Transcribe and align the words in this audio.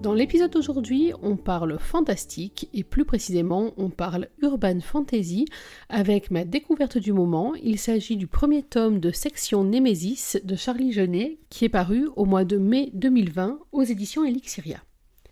Dans 0.00 0.12
l'épisode 0.12 0.50
d'aujourd'hui, 0.50 1.12
on 1.22 1.36
parle 1.36 1.78
fantastique 1.78 2.68
et 2.74 2.84
plus 2.84 3.06
précisément, 3.06 3.72
on 3.78 3.88
parle 3.88 4.28
urban 4.42 4.80
fantasy 4.80 5.46
avec 5.88 6.30
ma 6.30 6.44
découverte 6.44 6.98
du 6.98 7.14
moment. 7.14 7.54
Il 7.62 7.78
s'agit 7.78 8.16
du 8.16 8.26
premier 8.26 8.62
tome 8.62 9.00
de 9.00 9.10
Section 9.10 9.64
Nemesis 9.64 10.36
de 10.44 10.54
Charlie 10.54 10.92
Genet 10.92 11.38
qui 11.48 11.64
est 11.64 11.70
paru 11.70 12.08
au 12.14 12.26
mois 12.26 12.44
de 12.44 12.58
mai 12.58 12.90
2020 12.92 13.58
aux 13.72 13.82
éditions 13.82 14.24
Elixiria. 14.24 14.85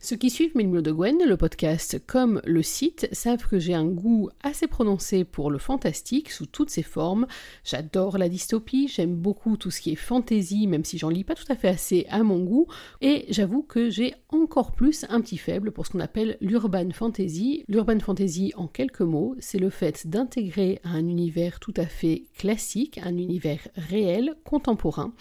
Ceux 0.04 0.16
qui 0.16 0.28
suivent 0.28 0.54
Mille 0.54 0.82
de 0.82 0.92
Gwen, 0.92 1.16
le 1.26 1.36
podcast 1.38 1.98
comme 2.06 2.42
le 2.44 2.62
site, 2.62 3.08
savent 3.12 3.48
que 3.48 3.58
j'ai 3.58 3.72
un 3.72 3.86
goût 3.86 4.28
assez 4.42 4.66
prononcé 4.66 5.24
pour 5.24 5.50
le 5.50 5.56
fantastique 5.56 6.30
sous 6.30 6.44
toutes 6.44 6.68
ses 6.68 6.82
formes. 6.82 7.26
J'adore 7.64 8.18
la 8.18 8.28
dystopie, 8.28 8.86
j'aime 8.86 9.16
beaucoup 9.16 9.56
tout 9.56 9.70
ce 9.70 9.80
qui 9.80 9.92
est 9.92 9.96
fantasy, 9.96 10.66
même 10.66 10.84
si 10.84 10.98
j'en 10.98 11.08
lis 11.08 11.24
pas 11.24 11.34
tout 11.34 11.46
à 11.48 11.56
fait 11.56 11.68
assez 11.68 12.04
à 12.10 12.22
mon 12.22 12.40
goût, 12.40 12.66
et 13.00 13.24
j'avoue 13.30 13.62
que 13.62 13.88
j'ai 13.88 14.12
encore 14.28 14.72
plus 14.72 15.06
un 15.08 15.22
petit 15.22 15.38
faible 15.38 15.72
pour 15.72 15.86
ce 15.86 15.92
qu'on 15.92 16.00
appelle 16.00 16.36
l'urban 16.42 16.90
fantasy. 16.90 17.64
L'urban 17.66 17.98
fantasy, 17.98 18.52
en 18.56 18.66
quelques 18.66 19.00
mots, 19.00 19.34
c'est 19.38 19.58
le 19.58 19.70
fait 19.70 20.06
d'intégrer 20.06 20.80
un 20.84 21.08
univers 21.08 21.60
tout 21.60 21.72
à 21.78 21.86
fait 21.86 22.24
classique, 22.36 23.00
un 23.02 23.16
univers 23.16 23.68
réel, 23.76 24.34
contemporain, 24.44 25.14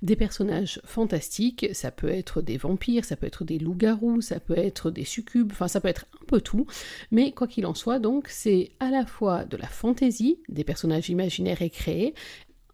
des 0.00 0.16
personnages 0.16 0.80
fantastiques, 0.86 1.66
ça 1.74 1.90
peut 1.90 2.08
être 2.08 2.40
des 2.40 2.56
vampires, 2.56 3.04
ça 3.04 3.16
peut 3.16 3.26
être 3.26 3.44
des 3.44 3.58
loups-garous, 3.58 4.22
ça 4.30 4.40
peut 4.40 4.56
être 4.56 4.90
des 4.90 5.04
succubes, 5.04 5.50
enfin 5.50 5.68
ça 5.68 5.80
peut 5.80 5.88
être 5.88 6.06
un 6.22 6.24
peu 6.26 6.40
tout, 6.40 6.66
mais 7.10 7.32
quoi 7.32 7.48
qu'il 7.48 7.66
en 7.66 7.74
soit, 7.74 7.98
donc 7.98 8.28
c'est 8.28 8.70
à 8.78 8.90
la 8.90 9.04
fois 9.04 9.44
de 9.44 9.56
la 9.56 9.66
fantaisie, 9.66 10.38
des 10.48 10.62
personnages 10.62 11.10
imaginaires 11.10 11.62
et 11.62 11.70
créés, 11.70 12.14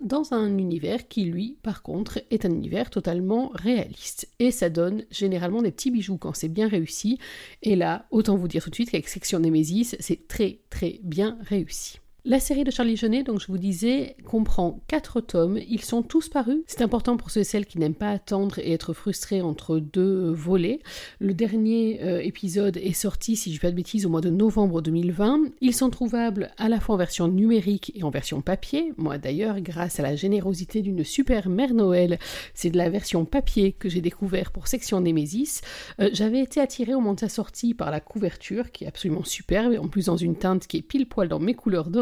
dans 0.02 0.34
un 0.34 0.58
univers 0.58 1.08
qui, 1.08 1.24
lui, 1.24 1.56
par 1.62 1.82
contre, 1.82 2.20
est 2.30 2.44
un 2.44 2.50
univers 2.50 2.90
totalement 2.90 3.50
réaliste. 3.54 4.28
Et 4.38 4.50
ça 4.50 4.68
donne 4.68 5.04
généralement 5.10 5.62
des 5.62 5.70
petits 5.70 5.90
bijoux 5.90 6.18
quand 6.18 6.34
c'est 6.34 6.48
bien 6.48 6.68
réussi. 6.68 7.18
Et 7.62 7.76
là, 7.76 8.06
autant 8.10 8.36
vous 8.36 8.46
dire 8.46 8.62
tout 8.62 8.68
de 8.68 8.74
suite 8.74 8.90
qu'avec 8.90 9.08
Section 9.08 9.38
Nemesis, 9.38 9.96
c'est 9.98 10.28
très 10.28 10.58
très 10.68 11.00
bien 11.02 11.38
réussi. 11.40 11.98
La 12.28 12.40
série 12.40 12.64
de 12.64 12.72
Charlie 12.72 12.96
Genet, 12.96 13.22
donc 13.22 13.38
je 13.38 13.46
vous 13.46 13.56
disais, 13.56 14.16
comprend 14.24 14.80
quatre 14.88 15.20
tomes. 15.20 15.60
Ils 15.68 15.82
sont 15.82 16.02
tous 16.02 16.28
parus. 16.28 16.58
C'est 16.66 16.82
important 16.82 17.16
pour 17.16 17.30
ceux 17.30 17.42
et 17.42 17.44
celles 17.44 17.66
qui 17.66 17.78
n'aiment 17.78 17.94
pas 17.94 18.10
attendre 18.10 18.58
et 18.58 18.72
être 18.72 18.94
frustrés 18.94 19.42
entre 19.42 19.78
deux 19.78 20.32
volets. 20.32 20.80
Le 21.20 21.34
dernier 21.34 22.00
euh, 22.02 22.20
épisode 22.20 22.78
est 22.78 22.94
sorti, 22.94 23.36
si 23.36 23.52
je 23.52 23.58
ne 23.58 23.60
pas 23.60 23.70
de 23.70 23.76
bêtises, 23.76 24.06
au 24.06 24.08
mois 24.08 24.22
de 24.22 24.30
novembre 24.30 24.82
2020. 24.82 25.52
Ils 25.60 25.72
sont 25.72 25.88
trouvables 25.88 26.50
à 26.58 26.68
la 26.68 26.80
fois 26.80 26.96
en 26.96 26.98
version 26.98 27.28
numérique 27.28 27.92
et 27.94 28.02
en 28.02 28.10
version 28.10 28.40
papier. 28.40 28.92
Moi 28.96 29.18
d'ailleurs, 29.18 29.60
grâce 29.60 30.00
à 30.00 30.02
la 30.02 30.16
générosité 30.16 30.82
d'une 30.82 31.04
super 31.04 31.48
mère 31.48 31.74
Noël, 31.74 32.18
c'est 32.54 32.70
de 32.70 32.76
la 32.76 32.90
version 32.90 33.24
papier 33.24 33.70
que 33.70 33.88
j'ai 33.88 34.00
découvert 34.00 34.50
pour 34.50 34.66
Section 34.66 35.00
Nemesis. 35.00 35.60
Euh, 36.00 36.10
j'avais 36.12 36.40
été 36.40 36.60
attirée 36.60 36.94
au 36.94 36.98
moment 36.98 37.14
de 37.14 37.20
sa 37.20 37.28
sortie 37.28 37.72
par 37.72 37.92
la 37.92 38.00
couverture, 38.00 38.72
qui 38.72 38.82
est 38.82 38.88
absolument 38.88 39.22
superbe, 39.22 39.74
et 39.74 39.78
en 39.78 39.86
plus 39.86 40.06
dans 40.06 40.16
une 40.16 40.34
teinte 40.34 40.66
qui 40.66 40.78
est 40.78 40.82
pile 40.82 41.06
poil 41.06 41.28
dans 41.28 41.38
mes 41.38 41.54
couleurs 41.54 41.88
de 41.88 42.00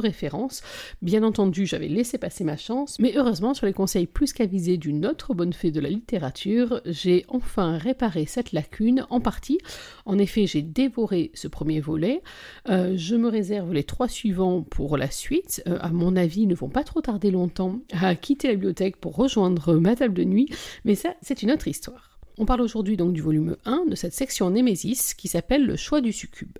Bien 1.02 1.22
entendu, 1.22 1.66
j'avais 1.66 1.88
laissé 1.88 2.18
passer 2.18 2.44
ma 2.44 2.56
chance, 2.56 2.98
mais 2.98 3.14
heureusement, 3.16 3.54
sur 3.54 3.66
les 3.66 3.72
conseils 3.72 4.06
plus 4.06 4.32
qu'avisés 4.32 4.76
d'une 4.76 5.06
autre 5.06 5.34
bonne 5.34 5.52
fée 5.52 5.70
de 5.70 5.80
la 5.80 5.88
littérature, 5.88 6.80
j'ai 6.86 7.25
enfin 7.28 7.78
réparé 7.78 8.26
cette 8.26 8.53
lacune 8.53 9.06
en 9.10 9.20
partie. 9.20 9.58
En 10.06 10.19
effet, 10.19 10.47
j'ai 10.47 10.62
dévoré 10.62 11.30
ce 11.34 11.48
premier 11.48 11.80
volet. 11.80 12.22
Euh, 12.69 12.94
je 12.97 13.16
me 13.16 13.28
réserve 13.28 13.72
les 13.72 13.84
trois 13.84 14.08
suivants 14.08 14.62
pour 14.62 14.97
la 14.97 15.10
suite. 15.10 15.62
Euh, 15.66 15.78
à 15.80 15.91
mon 15.91 16.16
avis, 16.16 16.42
ils 16.42 16.48
ne 16.48 16.54
vont 16.54 16.69
pas 16.69 16.84
trop 16.84 17.00
tarder 17.00 17.30
longtemps 17.30 17.80
à 18.00 18.14
quitter 18.14 18.48
la 18.48 18.54
bibliothèque 18.54 18.97
pour 18.97 19.16
rejoindre 19.16 19.74
ma 19.74 19.97
table 19.97 20.14
de 20.14 20.24
nuit, 20.24 20.48
mais 20.84 20.94
ça, 20.94 21.14
c'est 21.22 21.42
une 21.42 21.50
autre 21.50 21.69
histoire. 21.69 22.19
On 22.38 22.47
parle 22.47 22.62
aujourd'hui 22.62 22.97
donc 22.97 23.12
du 23.12 23.20
volume 23.20 23.56
1 23.64 23.86
de 23.86 23.94
cette 23.94 24.12
section 24.12 24.50
Némésis 24.50 25.14
qui 25.14 25.28
s'appelle 25.28 25.64
Le 25.64 25.76
choix 25.76 26.00
du 26.00 26.12
succube. 26.12 26.58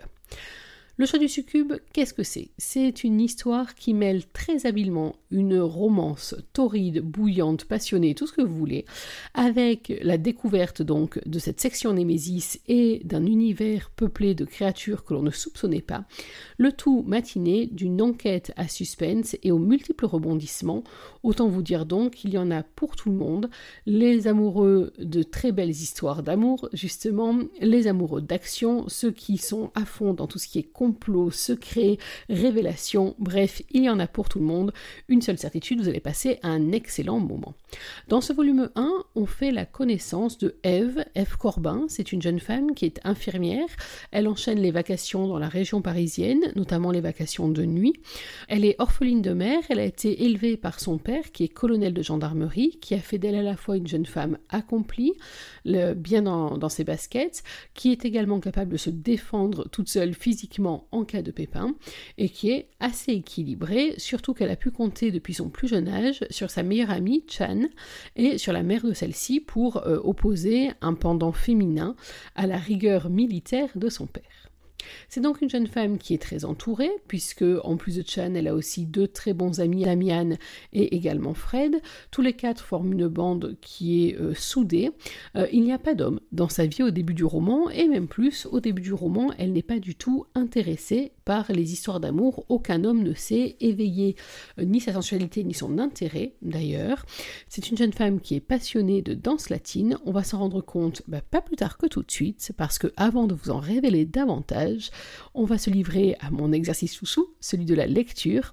Le 0.97 1.07
choix 1.07 1.19
du 1.19 1.27
succube, 1.27 1.73
qu'est-ce 1.93 2.15
que 2.15 2.23
c'est? 2.23 2.51
C'est 2.57 3.03
une 3.03 3.21
histoire 3.21 3.75
qui 3.75 3.95
mêle 3.95 4.25
très 4.27 4.65
habilement 4.65 5.17
une 5.33 5.59
romance 5.59 6.37
torride, 6.53 7.01
bouillante, 7.01 7.65
passionnée, 7.65 8.15
tout 8.15 8.29
ce 8.29 8.33
que 8.33 8.43
vous 8.43 8.55
voulez, 8.55 8.85
avec 9.35 9.93
la 10.03 10.19
découverte 10.19 10.83
donc 10.83 11.19
de 11.27 11.41
cette 11.41 11.61
section 11.61 11.93
Némésis 11.93 12.61
et 12.69 13.01
d'un 13.05 13.27
univers 13.27 13.91
peuplé 13.91 14.37
de 14.37 14.45
créatures 14.45 15.05
que 15.05 15.15
l'on 15.15 15.23
ne 15.23 15.33
soupçonnait 15.33 15.81
pas, 15.81 16.05
le 16.59 16.71
tout 16.71 17.03
matiné 17.05 17.67
d'une 17.67 18.01
enquête 18.01 18.53
à 18.55 18.69
suspense 18.69 19.37
et 19.43 19.51
aux 19.51 19.59
multiples 19.59 20.07
rebondissements. 20.07 20.85
Autant 21.25 21.49
vous 21.49 21.63
dire 21.63 21.87
donc 21.87 22.13
qu'il 22.13 22.31
y 22.31 22.39
en 22.39 22.53
a 22.53 22.63
pour 22.63 22.95
tout 22.95 23.11
le 23.11 23.17
monde, 23.17 23.51
les 23.87 24.29
amoureux 24.29 24.93
de 25.01 25.25
très 25.25 25.51
belles 25.51 25.71
histoires 25.71 26.23
d'amour, 26.23 26.69
justement, 26.73 27.37
les 27.61 27.89
amoureux 27.89 28.23
d'action, 28.23 28.89
ceux 28.89 29.11
qui 29.11 29.39
sont 29.39 29.73
à 29.75 29.85
fond 29.85 30.15
dans 30.15 30.29
tout 30.29 30.39
ce 30.39 30.47
qui 30.47 30.61
est 30.61 30.71
complot, 30.85 31.31
secret, 31.31 31.97
révélation, 32.29 33.15
bref, 33.19 33.63
il 33.71 33.85
y 33.85 33.89
en 33.89 33.99
a 33.99 34.07
pour 34.07 34.29
tout 34.29 34.39
le 34.39 34.45
monde. 34.45 34.75
Une 35.09 35.23
seule 35.23 35.39
certitude, 35.39 35.81
vous 35.81 35.89
allez 35.89 36.01
passer 36.01 36.39
un 36.43 36.73
excellent 36.73 37.21
moment. 37.21 37.55
Dans 38.09 38.21
ce 38.21 38.33
volume 38.33 38.71
1, 38.75 39.05
on 39.15 39.27
fait 39.27 39.51
la 39.51 39.65
connaissance 39.65 40.39
de 40.39 40.57
Eve, 40.63 41.05
Eve 41.15 41.37
Corbin, 41.37 41.85
c'est 41.89 42.13
une 42.13 42.23
jeune 42.23 42.41
femme 42.41 42.75
qui 42.75 42.85
est 42.85 43.01
infirmière. 43.05 43.67
Elle 44.11 44.29
enchaîne 44.29 44.61
les 44.61 44.71
vacations 44.71 45.27
dans 45.27 45.39
la 45.39 45.49
région 45.49 45.83
parisienne, 45.83 46.53
notamment 46.57 46.91
les 46.91 47.01
vacations 47.01 47.49
de 47.49 47.65
nuit. 47.65 47.95
Elle 48.49 48.65
est 48.65 48.77
orpheline 48.79 49.23
de 49.23 49.33
mère, 49.33 49.63
elle 49.69 49.81
a 49.81 49.85
été 49.85 50.25
élevée 50.25 50.57
par 50.57 50.81
son 50.81 50.99
père 50.99 51.33
qui 51.33 51.45
est 51.45 51.49
colonel 51.49 51.95
de 51.95 52.03
gendarmerie, 52.03 52.79
qui 52.81 52.95
a 52.95 53.01
fait 53.01 53.19
d'elle 53.19 53.37
à 53.37 53.43
la 53.43 53.57
fois 53.57 53.77
une 53.77 53.87
jeune 53.87 54.07
femme 54.07 54.39
accomplie, 54.49 55.15
bien 55.65 56.23
dans, 56.23 56.59
dans 56.59 56.69
ses 56.69 56.85
baskets, 56.85 57.43
qui 57.75 57.93
est 57.93 58.05
également 58.05 58.41
capable 58.41 58.73
de 58.73 58.77
se 58.77 58.91
défendre 58.91 59.69
toute 59.69 59.89
seule 59.89 60.15
physiquement 60.15 60.89
en 60.93 61.05
cas 61.05 61.23
de 61.23 61.31
pépin 61.31 61.75
et 62.19 62.29
qui 62.29 62.51
est 62.51 62.69
assez 62.81 63.13
équilibrée, 63.13 63.95
surtout 63.99 64.35
qu'elle 64.35 64.51
a 64.51 64.57
pu 64.57 64.71
compter 64.71 65.11
depuis 65.11 65.35
son 65.35 65.49
plus 65.49 65.69
jeune 65.69 65.89
âge 65.89 66.25
sur 66.31 66.51
sa 66.51 66.63
meilleure 66.63 66.91
amie 66.91 67.25
Chan 67.29 67.64
et 68.17 68.39
sur 68.39 68.53
la 68.53 68.63
mère 68.63 68.85
de 68.85 68.93
celle-ci 68.93 69.41
pour 69.41 69.87
euh, 69.87 69.99
opposer 70.03 70.71
un 70.81 70.95
pendant 70.95 71.33
féminin 71.33 71.97
à 72.35 72.47
la 72.47 72.57
rigueur 72.57 73.11
militaire 73.11 73.69
de 73.75 73.89
son 73.89 74.07
père. 74.07 74.44
C'est 75.09 75.21
donc 75.21 75.41
une 75.43 75.51
jeune 75.51 75.67
femme 75.67 75.99
qui 75.99 76.15
est 76.15 76.23
très 76.23 76.45
entourée, 76.45 76.91
puisque 77.09 77.45
en 77.63 77.77
plus 77.77 77.97
de 77.97 78.05
Chan, 78.07 78.35
elle 78.35 78.49
a 78.49 78.55
aussi 78.55 78.87
deux 78.87 79.09
très 79.09 79.33
bons 79.33 79.61
amis, 79.61 79.85
Damian 79.85 80.31
et 80.73 80.97
également 80.97 81.35
Fred. 81.35 81.81
Tous 82.11 82.23
les 82.23 82.33
quatre 82.33 82.65
forment 82.65 82.93
une 82.93 83.09
bande 83.09 83.57
qui 83.61 84.09
est 84.09 84.21
euh, 84.21 84.35
soudée. 84.35 84.91
Euh, 85.37 85.47
il 85.53 85.63
n'y 85.63 85.73
a 85.73 85.79
pas 85.79 85.95
d'homme 85.95 86.21
dans 86.33 86.49
sa 86.49 86.67
vie 86.67 86.83
au 86.83 86.91
début 86.91 87.15
du 87.15 87.25
roman, 87.25 87.71
et 87.71 87.89
même 87.89 88.09
plus, 88.09 88.47
au 88.51 88.61
début 88.61 88.83
du 88.83 88.93
roman, 88.93 89.33
elle 89.39 89.53
n'est 89.53 89.63
pas 89.63 89.79
du 89.79 89.95
tout 89.95 90.27
intéressée 90.35 91.13
par 91.25 91.51
les 91.51 91.73
histoires 91.73 92.01
d'amour. 92.01 92.45
Aucun 92.49 92.85
homme 92.85 93.03
ne 93.03 93.15
sait 93.15 93.57
éveiller 93.61 94.17
euh, 94.59 94.65
ni 94.65 94.81
sa 94.81 94.93
sensualité 94.93 95.45
ni 95.45 95.55
son 95.55 95.79
intérêt, 95.79 96.35
d'ailleurs. 96.43 97.05
C'est 97.49 97.71
une 97.71 97.77
jeune 97.77 97.93
femme 97.93 98.21
qui 98.21 98.35
est 98.35 98.41
passionnée 98.41 99.03
de 99.03 99.15
danse 99.15 99.49
latine. 99.51 99.99
On 100.05 100.13
va 100.13 100.25
s'en 100.25 100.39
rendre 100.39 100.61
compte 100.61 101.03
bah, 101.09 101.21
pas 101.23 101.41
plus 101.41 101.57
tard 101.57 101.79
que 101.79 101.87
tout 101.87 102.03
de 102.03 102.11
suite, 102.11 102.53
parce 102.57 102.79
que 102.79 102.93
avant 102.97 103.27
de 103.27 103.35
vous 103.35 103.51
en 103.51 103.59
révéler 103.59 104.05
davantage, 104.05 104.74
on 105.35 105.45
va 105.45 105.59
se 105.59 105.71
livrer 105.71 106.17
à 106.21 106.31
mon 106.31 106.53
exercice 106.53 107.01
sous 107.03 107.29
celui 107.41 107.65
de 107.65 107.75
la 107.75 107.87
lecture, 107.87 108.53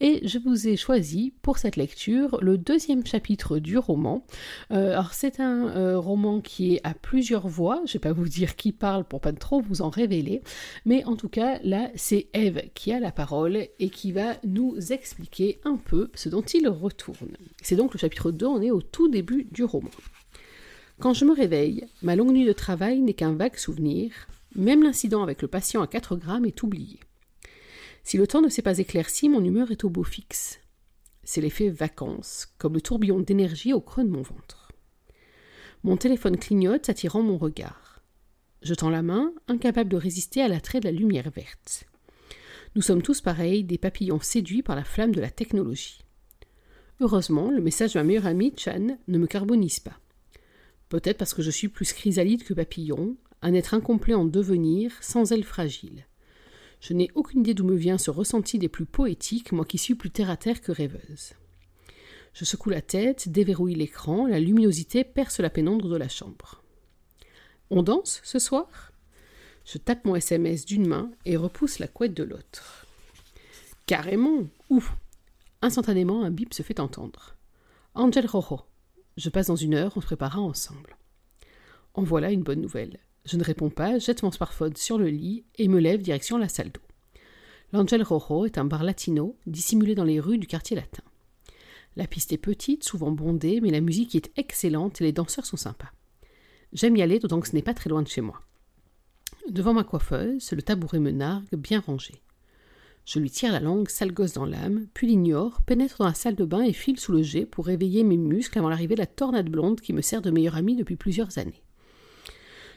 et 0.00 0.26
je 0.26 0.38
vous 0.38 0.68
ai 0.68 0.76
choisi 0.76 1.32
pour 1.42 1.58
cette 1.58 1.76
lecture 1.76 2.38
le 2.40 2.58
deuxième 2.58 3.04
chapitre 3.06 3.58
du 3.58 3.78
roman. 3.78 4.24
Euh, 4.70 4.92
alors 4.92 5.12
c'est 5.12 5.40
un 5.40 5.68
euh, 5.68 5.98
roman 5.98 6.40
qui 6.40 6.74
est 6.74 6.80
à 6.84 6.94
plusieurs 6.94 7.48
voix, 7.48 7.82
je 7.86 7.94
vais 7.94 7.98
pas 7.98 8.12
vous 8.12 8.28
dire 8.28 8.56
qui 8.56 8.72
parle 8.72 9.04
pour 9.04 9.20
pas 9.20 9.32
trop 9.32 9.60
vous 9.60 9.82
en 9.82 9.90
révéler, 9.90 10.42
mais 10.84 11.04
en 11.04 11.16
tout 11.16 11.28
cas 11.28 11.58
là 11.62 11.90
c'est 11.94 12.28
Eve 12.34 12.62
qui 12.74 12.92
a 12.92 13.00
la 13.00 13.12
parole 13.12 13.66
et 13.78 13.90
qui 13.90 14.12
va 14.12 14.36
nous 14.44 14.76
expliquer 14.92 15.60
un 15.64 15.76
peu 15.76 16.10
ce 16.14 16.28
dont 16.28 16.42
il 16.42 16.68
retourne. 16.68 17.36
C'est 17.62 17.76
donc 17.76 17.94
le 17.94 17.98
chapitre 17.98 18.30
2, 18.30 18.46
on 18.46 18.62
est 18.62 18.70
au 18.70 18.82
tout 18.82 19.08
début 19.08 19.46
du 19.50 19.64
roman. 19.64 19.90
Quand 21.00 21.14
je 21.14 21.24
me 21.24 21.32
réveille, 21.32 21.86
ma 22.02 22.14
longue 22.14 22.32
nuit 22.32 22.44
de 22.44 22.52
travail 22.52 23.00
n'est 23.00 23.14
qu'un 23.14 23.32
vague 23.32 23.56
souvenir, 23.56 24.10
même 24.54 24.82
l'incident 24.82 25.22
avec 25.22 25.42
le 25.42 25.48
patient 25.48 25.82
à 25.82 25.86
4 25.86 26.16
grammes 26.16 26.44
est 26.44 26.62
oublié. 26.62 27.00
Si 28.02 28.16
le 28.16 28.26
temps 28.26 28.42
ne 28.42 28.48
s'est 28.48 28.62
pas 28.62 28.78
éclairci, 28.78 29.28
mon 29.28 29.44
humeur 29.44 29.70
est 29.70 29.84
au 29.84 29.90
beau 29.90 30.04
fixe. 30.04 30.58
C'est 31.22 31.40
l'effet 31.40 31.68
vacances, 31.68 32.48
comme 32.58 32.74
le 32.74 32.80
tourbillon 32.80 33.20
d'énergie 33.20 33.72
au 33.72 33.80
creux 33.80 34.04
de 34.04 34.08
mon 34.08 34.22
ventre. 34.22 34.72
Mon 35.82 35.96
téléphone 35.96 36.36
clignote, 36.36 36.88
attirant 36.88 37.22
mon 37.22 37.38
regard. 37.38 38.02
Je 38.62 38.74
tends 38.74 38.90
la 38.90 39.02
main, 39.02 39.32
incapable 39.48 39.90
de 39.90 39.96
résister 39.96 40.42
à 40.42 40.48
l'attrait 40.48 40.80
de 40.80 40.86
la 40.86 40.92
lumière 40.92 41.30
verte. 41.30 41.84
Nous 42.74 42.82
sommes 42.82 43.02
tous 43.02 43.20
pareils, 43.20 43.64
des 43.64 43.78
papillons 43.78 44.20
séduits 44.20 44.62
par 44.62 44.76
la 44.76 44.84
flamme 44.84 45.14
de 45.14 45.20
la 45.20 45.30
technologie. 45.30 46.00
Heureusement, 47.00 47.50
le 47.50 47.62
message 47.62 47.94
de 47.94 47.98
ma 47.98 48.04
meilleure 48.04 48.26
amie, 48.26 48.52
Chan, 48.56 48.98
ne 49.08 49.18
me 49.18 49.26
carbonise 49.26 49.80
pas. 49.80 49.98
Peut-être 50.90 51.18
parce 51.18 51.32
que 51.32 51.42
je 51.42 51.50
suis 51.50 51.68
plus 51.68 51.92
chrysalide 51.92 52.44
que 52.44 52.52
papillon, 52.52 53.16
un 53.42 53.54
être 53.54 53.74
incomplet 53.74 54.14
en 54.14 54.24
devenir, 54.24 54.92
sans 55.00 55.32
ailes 55.32 55.44
fragiles. 55.44 56.06
Je 56.80 56.94
n'ai 56.94 57.10
aucune 57.14 57.40
idée 57.40 57.54
d'où 57.54 57.64
me 57.64 57.76
vient 57.76 57.98
ce 57.98 58.10
ressenti 58.10 58.58
des 58.58 58.68
plus 58.68 58.86
poétiques, 58.86 59.52
moi 59.52 59.64
qui 59.64 59.78
suis 59.78 59.94
plus 59.94 60.10
terre 60.10 60.30
à 60.30 60.36
terre 60.36 60.60
que 60.60 60.72
rêveuse. 60.72 61.34
Je 62.32 62.44
secoue 62.44 62.70
la 62.70 62.80
tête, 62.80 63.28
déverrouille 63.28 63.74
l'écran, 63.74 64.26
la 64.26 64.40
luminosité 64.40 65.04
perce 65.04 65.40
la 65.40 65.50
pénombre 65.50 65.88
de 65.88 65.96
la 65.96 66.08
chambre. 66.08 66.62
On 67.70 67.82
danse 67.82 68.20
ce 68.24 68.38
soir? 68.38 68.92
Je 69.64 69.78
tape 69.78 70.04
mon 70.04 70.16
SMS 70.16 70.64
d'une 70.64 70.86
main 70.86 71.10
et 71.24 71.36
repousse 71.36 71.78
la 71.78 71.88
couette 71.88 72.14
de 72.14 72.24
l'autre. 72.24 72.86
Carrément 73.86 74.44
Ouf 74.70 74.96
Instantanément, 75.62 76.22
un 76.24 76.30
bip 76.30 76.54
se 76.54 76.62
fait 76.62 76.80
entendre. 76.80 77.36
Angel 77.94 78.26
Rojo. 78.26 78.60
Je 79.16 79.28
passe 79.28 79.48
dans 79.48 79.56
une 79.56 79.74
heure, 79.74 79.92
on 79.96 80.00
se 80.00 80.06
préparera 80.06 80.40
ensemble. 80.40 80.96
En 81.94 82.02
voilà 82.02 82.30
une 82.30 82.42
bonne 82.42 82.60
nouvelle. 82.60 82.98
Je 83.24 83.36
ne 83.36 83.44
réponds 83.44 83.70
pas, 83.70 83.98
jette 83.98 84.22
mon 84.22 84.30
smartphone 84.30 84.76
sur 84.76 84.98
le 84.98 85.08
lit 85.08 85.44
et 85.58 85.68
me 85.68 85.78
lève 85.78 86.02
direction 86.02 86.38
la 86.38 86.48
salle 86.48 86.70
d'eau. 86.70 86.80
L'Angel 87.72 88.02
Rojo 88.02 88.46
est 88.46 88.58
un 88.58 88.64
bar 88.64 88.82
latino 88.82 89.36
dissimulé 89.46 89.94
dans 89.94 90.04
les 90.04 90.18
rues 90.18 90.38
du 90.38 90.46
quartier 90.46 90.76
latin. 90.76 91.02
La 91.96 92.06
piste 92.06 92.32
est 92.32 92.38
petite, 92.38 92.84
souvent 92.84 93.10
bondée, 93.10 93.60
mais 93.60 93.70
la 93.70 93.80
musique 93.80 94.14
est 94.14 94.30
excellente 94.36 95.00
et 95.00 95.04
les 95.04 95.12
danseurs 95.12 95.46
sont 95.46 95.56
sympas. 95.56 95.92
J'aime 96.72 96.96
y 96.96 97.02
aller, 97.02 97.18
d'autant 97.18 97.40
que 97.40 97.48
ce 97.48 97.54
n'est 97.54 97.62
pas 97.62 97.74
très 97.74 97.90
loin 97.90 98.02
de 98.02 98.08
chez 98.08 98.20
moi. 98.20 98.40
Devant 99.48 99.74
ma 99.74 99.84
coiffeuse, 99.84 100.52
le 100.52 100.62
tabouret 100.62 101.00
me 101.00 101.10
nargue, 101.10 101.54
bien 101.56 101.80
rangé. 101.80 102.22
Je 103.04 103.18
lui 103.18 103.30
tire 103.30 103.52
la 103.52 103.60
langue, 103.60 103.88
sale 103.88 104.12
gosse 104.12 104.34
dans 104.34 104.44
l'âme, 104.44 104.86
puis 104.94 105.08
l'ignore, 105.08 105.62
pénètre 105.62 105.98
dans 105.98 106.06
la 106.06 106.14
salle 106.14 106.36
de 106.36 106.44
bain 106.44 106.62
et 106.62 106.72
file 106.72 107.00
sous 107.00 107.12
le 107.12 107.22
jet 107.22 107.46
pour 107.46 107.66
réveiller 107.66 108.04
mes 108.04 108.16
muscles 108.16 108.58
avant 108.58 108.68
l'arrivée 108.68 108.94
de 108.94 109.00
la 109.00 109.06
tornade 109.06 109.50
blonde 109.50 109.80
qui 109.80 109.92
me 109.92 110.02
sert 110.02 110.22
de 110.22 110.30
meilleure 110.30 110.56
amie 110.56 110.76
depuis 110.76 110.96
plusieurs 110.96 111.38
années. 111.38 111.62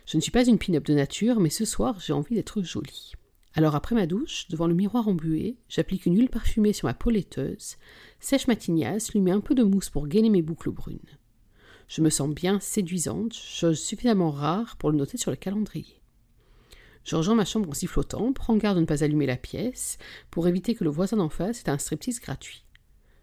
Je 0.05 0.17
ne 0.17 0.21
suis 0.21 0.31
pas 0.31 0.45
une 0.45 0.57
pin-up 0.57 0.85
de 0.85 0.93
nature, 0.93 1.39
mais 1.39 1.49
ce 1.49 1.65
soir 1.65 1.99
j'ai 1.99 2.13
envie 2.13 2.35
d'être 2.35 2.61
jolie. 2.61 3.13
Alors 3.55 3.75
après 3.75 3.95
ma 3.95 4.07
douche, 4.07 4.47
devant 4.49 4.67
le 4.67 4.73
miroir 4.73 5.07
embué, 5.07 5.57
j'applique 5.69 6.05
une 6.05 6.17
huile 6.17 6.29
parfumée 6.29 6.73
sur 6.73 6.87
ma 6.87 6.93
peau 6.93 7.09
laiteuse, 7.09 7.77
sèche 8.19 8.47
ma 8.47 8.55
tignasse, 8.55 9.13
lui 9.13 9.21
mets 9.21 9.31
un 9.31 9.41
peu 9.41 9.53
de 9.53 9.63
mousse 9.63 9.89
pour 9.89 10.07
gainer 10.07 10.29
mes 10.29 10.41
boucles 10.41 10.71
brunes. 10.71 10.99
Je 11.87 12.01
me 12.01 12.09
sens 12.09 12.29
bien 12.29 12.59
séduisante, 12.59 13.33
chose 13.33 13.79
suffisamment 13.79 14.31
rare 14.31 14.77
pour 14.77 14.89
le 14.89 14.97
noter 14.97 15.17
sur 15.17 15.31
le 15.31 15.37
calendrier. 15.37 16.01
Je 17.03 17.15
rejoins 17.15 17.35
ma 17.35 17.45
chambre 17.45 17.69
en 17.69 17.73
sifflotant, 17.73 18.33
prends 18.33 18.55
garde 18.55 18.77
de 18.77 18.81
ne 18.81 18.85
pas 18.85 19.03
allumer 19.03 19.25
la 19.25 19.35
pièce, 19.37 19.97
pour 20.31 20.47
éviter 20.47 20.73
que 20.73 20.83
le 20.83 20.89
voisin 20.89 21.17
d'en 21.17 21.29
face 21.29 21.61
ait 21.63 21.69
un 21.69 21.77
striptease 21.77 22.19
gratuit. 22.19 22.65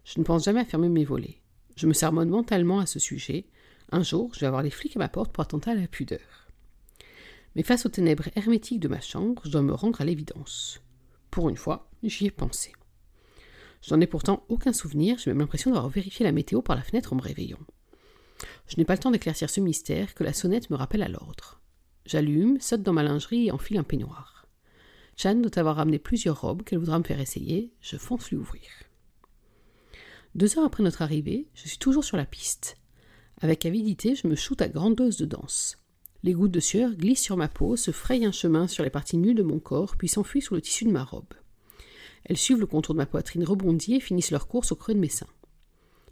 Je 0.05 0.19
ne 0.19 0.25
pense 0.25 0.45
jamais 0.45 0.61
à 0.61 0.65
fermer 0.65 0.89
mes 0.89 1.05
volets. 1.05 1.41
Je 1.77 1.87
me 1.87 1.93
sermonne 1.93 2.29
mentalement 2.29 2.79
à 2.79 2.87
ce 2.87 2.99
sujet. 2.99 3.47
Un 3.91 4.03
jour, 4.03 4.31
je 4.35 4.41
vais 4.41 4.47
avoir 4.47 4.63
les 4.63 4.71
flics 4.71 4.97
à 4.97 4.99
ma 4.99 5.09
porte 5.09 5.33
pour 5.33 5.43
attenter 5.43 5.71
à 5.71 5.75
la 5.75 5.89
pudeur. 5.89 6.50
Mais 7.57 7.63
face 7.63 7.87
aux 7.87 7.91
ténèbres 7.91 8.29
hermétiques 8.37 8.81
de 8.81 8.89
ma 8.89 9.01
chambre, 9.01 9.43
je 9.45 9.51
dois 9.51 9.63
me 9.63 9.75
rendre 9.75 10.01
à 10.01 10.05
l'évidence. 10.05 10.81
Pour 11.31 11.49
une 11.49 11.57
fois, 11.57 11.91
j'y 12.03 12.27
ai 12.27 12.31
pensé. 12.31 12.73
Je 13.83 13.95
n'en 13.95 14.01
ai 14.01 14.07
pourtant 14.07 14.45
aucun 14.49 14.73
souvenir, 14.73 15.19
j'ai 15.19 15.31
même 15.31 15.39
l'impression 15.39 15.71
d'avoir 15.71 15.89
vérifié 15.89 16.25
la 16.25 16.33
météo 16.33 16.63
par 16.63 16.77
la 16.77 16.83
fenêtre 16.83 17.13
en 17.13 17.17
me 17.17 17.23
réveillant. 17.23 17.59
Je 18.69 18.77
n'ai 18.77 18.85
pas 18.85 18.95
le 18.95 19.01
temps 19.01 19.11
d'éclaircir 19.11 19.51
ce 19.51 19.61
mystère 19.61 20.15
que 20.15 20.25
la 20.25 20.33
sonnette 20.33 20.71
me 20.71 20.77
rappelle 20.77 21.03
à 21.03 21.09
l'ordre. 21.09 21.61
J'allume, 22.07 22.61
saute 22.61 22.83
dans 22.83 22.93
ma 22.93 23.03
lingerie 23.03 23.47
et 23.47 23.53
enfile 23.53 23.79
un 23.79 23.83
peignoir. 23.83 24.47
Chan 25.17 25.35
doit 25.35 25.59
avoir 25.59 25.77
ramené 25.77 25.99
plusieurs 25.99 26.41
robes 26.41 26.63
qu'elle 26.63 26.79
voudra 26.79 26.99
me 26.99 27.05
faire 27.05 27.21
essayer, 27.21 27.73
je 27.81 27.97
fonce 27.97 28.31
lui 28.31 28.37
ouvrir. 28.37 28.69
Deux 30.35 30.59
heures 30.59 30.65
après 30.65 30.83
notre 30.83 31.03
arrivée, 31.03 31.49
je 31.55 31.69
suis 31.69 31.79
toujours 31.79 32.05
sur 32.05 32.17
la 32.17 32.25
piste. 32.25 32.77
Avec 33.41 33.67
avidité, 33.67 34.15
je 34.15 34.29
me 34.29 34.35
shoote 34.35 34.63
à 34.63 34.69
grande 34.69 34.95
dose 34.95 35.17
de 35.17 35.27
danse. 35.27 35.80
Les 36.23 36.35
gouttes 36.35 36.51
de 36.51 36.61
sueur 36.61 36.93
glissent 36.95 37.23
sur 37.23 37.37
ma 37.37 37.49
peau, 37.49 37.77
se 37.77 37.93
frayent 37.93 38.27
un 38.27 38.33
chemin 38.33 38.69
sur 38.69 38.85
les 38.85 38.91
parties 38.91 39.17
nues 39.17 39.35
de 39.35 39.43
mon 39.43 39.59
corps, 39.59 39.97
puis 39.97 40.09
s'enfuient 40.09 40.43
sous 40.43 40.55
le 40.55 40.61
tissu 40.61 40.85
de 40.85 40.91
ma 40.91 41.03
robe. 41.03 41.33
Elles 42.25 42.37
suivent 42.37 42.61
le 42.61 42.67
contour 42.67 42.95
de 42.95 42.99
ma 42.99 43.07
poitrine 43.07 43.45
rebondie 43.45 43.95
et 43.95 44.01
finissent 44.01 44.31
leur 44.31 44.47
course 44.47 44.73
au 44.73 44.77
creux 44.77 44.95
de 44.95 45.01
mes 45.01 45.09
seins. 45.09 45.27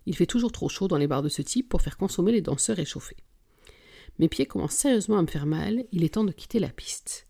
Il 0.07 0.17
fait 0.17 0.27
toujours 0.27 0.53
trop 0.53 0.71
chaud 0.71 0.89
dans 0.89 0.97
les 0.97 1.07
bars 1.07 1.23
de 1.23 1.29
ce 1.29 1.43
type 1.43 1.69
pour 1.69 1.83
faire 1.83 1.99
consommer 1.99 2.33
les 2.33 2.41
danseurs 2.41 2.79
échauffés. 2.79 3.19
Mes 4.19 4.29
pieds 4.29 4.47
commencent 4.47 4.73
sérieusement 4.75 5.19
à 5.19 5.23
me 5.23 5.27
faire 5.27 5.47
mal, 5.47 5.85
il 5.93 6.03
est 6.03 6.15
temps 6.15 6.25
de 6.25 6.33
quitter 6.33 6.59
la 6.59 6.71
piste. 6.71 7.27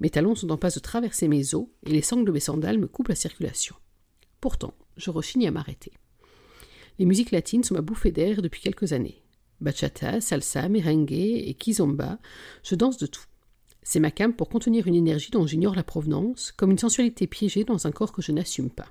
Mes 0.00 0.10
talons 0.10 0.34
sont 0.34 0.50
en 0.50 0.56
passe 0.56 0.74
de 0.74 0.80
traverser 0.80 1.28
mes 1.28 1.54
os 1.54 1.66
et 1.84 1.90
les 1.90 2.02
sangles 2.02 2.26
de 2.26 2.32
mes 2.32 2.40
sandales 2.40 2.78
me 2.78 2.88
coupent 2.88 3.08
la 3.08 3.14
circulation. 3.14 3.76
Pourtant, 4.40 4.74
je 4.96 5.10
rechigne 5.10 5.46
à 5.46 5.50
m'arrêter. 5.50 5.92
Les 6.98 7.04
musiques 7.04 7.30
latines 7.30 7.64
sont 7.64 7.74
ma 7.74 7.82
bouffée 7.82 8.12
d'air 8.12 8.40
depuis 8.40 8.62
quelques 8.62 8.92
années. 8.92 9.22
Bachata, 9.60 10.20
salsa, 10.20 10.68
merengue 10.68 11.12
et 11.12 11.54
kizomba, 11.54 12.18
je 12.62 12.74
danse 12.74 12.98
de 12.98 13.06
tout. 13.06 13.24
C'est 13.82 14.00
ma 14.00 14.10
cam 14.10 14.34
pour 14.34 14.48
contenir 14.48 14.86
une 14.86 14.94
énergie 14.94 15.30
dont 15.30 15.46
j'ignore 15.46 15.74
la 15.74 15.84
provenance, 15.84 16.52
comme 16.52 16.72
une 16.72 16.78
sensualité 16.78 17.26
piégée 17.26 17.64
dans 17.64 17.86
un 17.86 17.92
corps 17.92 18.12
que 18.12 18.22
je 18.22 18.32
n'assume 18.32 18.70
pas. 18.70 18.88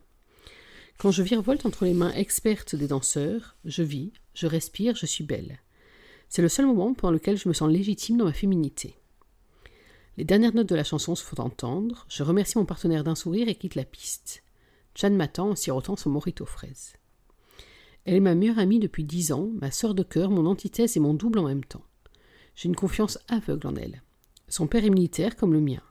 Quand 0.97 1.11
je 1.11 1.21
virevolte 1.21 1.65
entre 1.65 1.83
les 1.83 1.93
mains 1.93 2.13
expertes 2.13 2.75
des 2.75 2.87
danseurs, 2.87 3.57
je 3.65 3.83
vis, 3.83 4.13
je 4.33 4.47
respire, 4.47 4.95
je 4.95 5.05
suis 5.05 5.25
belle. 5.25 5.59
C'est 6.29 6.41
le 6.41 6.49
seul 6.49 6.65
moment 6.65 6.93
pendant 6.93 7.11
lequel 7.11 7.37
je 7.37 7.49
me 7.49 7.53
sens 7.53 7.69
légitime 7.69 8.17
dans 8.17 8.25
ma 8.25 8.33
féminité. 8.33 8.95
Les 10.17 10.23
dernières 10.23 10.55
notes 10.55 10.69
de 10.69 10.75
la 10.75 10.85
chanson 10.85 11.13
se 11.13 11.23
font 11.23 11.41
entendre, 11.41 12.05
je 12.09 12.23
remercie 12.23 12.57
mon 12.57 12.65
partenaire 12.65 13.03
d'un 13.03 13.15
sourire 13.15 13.49
et 13.49 13.55
quitte 13.55 13.75
la 13.75 13.83
piste. 13.83 14.43
Chan 14.95 15.11
m'attend 15.11 15.49
en 15.49 15.55
sirotant 15.55 15.97
son 15.97 16.09
morito 16.09 16.45
fraise. 16.45 16.93
Elle 18.05 18.15
est 18.15 18.19
ma 18.19 18.35
meilleure 18.35 18.59
amie 18.59 18.79
depuis 18.79 19.03
dix 19.03 19.31
ans, 19.31 19.49
ma 19.59 19.71
sœur 19.71 19.95
de 19.95 20.03
cœur, 20.03 20.29
mon 20.29 20.45
antithèse 20.45 20.95
et 20.95 20.99
mon 20.99 21.15
double 21.15 21.39
en 21.39 21.47
même 21.47 21.63
temps. 21.65 21.83
J'ai 22.55 22.69
une 22.69 22.75
confiance 22.75 23.17
aveugle 23.27 23.67
en 23.67 23.75
elle. 23.75 24.03
Son 24.47 24.67
père 24.67 24.85
est 24.85 24.91
militaire 24.91 25.35
comme 25.35 25.53
le 25.53 25.59
mien. 25.59 25.81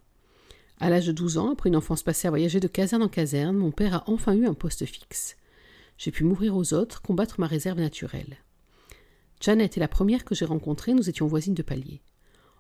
À 0.79 0.91
l'âge 0.91 1.07
de 1.07 1.13
douze 1.13 1.39
ans, 1.39 1.53
après 1.53 1.69
une 1.69 1.77
enfance 1.77 2.03
passée 2.03 2.29
à 2.29 2.31
voyager 2.31 2.61
de 2.61 2.69
caserne 2.69 3.03
en 3.03 3.09
caserne, 3.09 3.57
mon 3.57 3.73
père 3.73 3.95
a 3.95 4.05
enfin 4.07 4.35
eu 4.35 4.47
un 4.47 4.55
poste 4.55 4.87
fixe. 4.87 5.37
J'ai 5.99 6.13
pu 6.13 6.25
mourir 6.25 6.57
aux 6.57 6.73
autres, 6.73 7.03
combattre 7.03 7.41
ma 7.41 7.47
réserve 7.47 7.79
naturelle. 7.79 8.37
Janet 9.41 9.77
est 9.77 9.81
la 9.81 9.89
première 9.89 10.25
que 10.25 10.35
j'ai 10.35 10.45
rencontrée, 10.45 10.95
nous 10.95 11.09
étions 11.09 11.27
voisines 11.27 11.55
de 11.55 11.63
palier. 11.63 12.01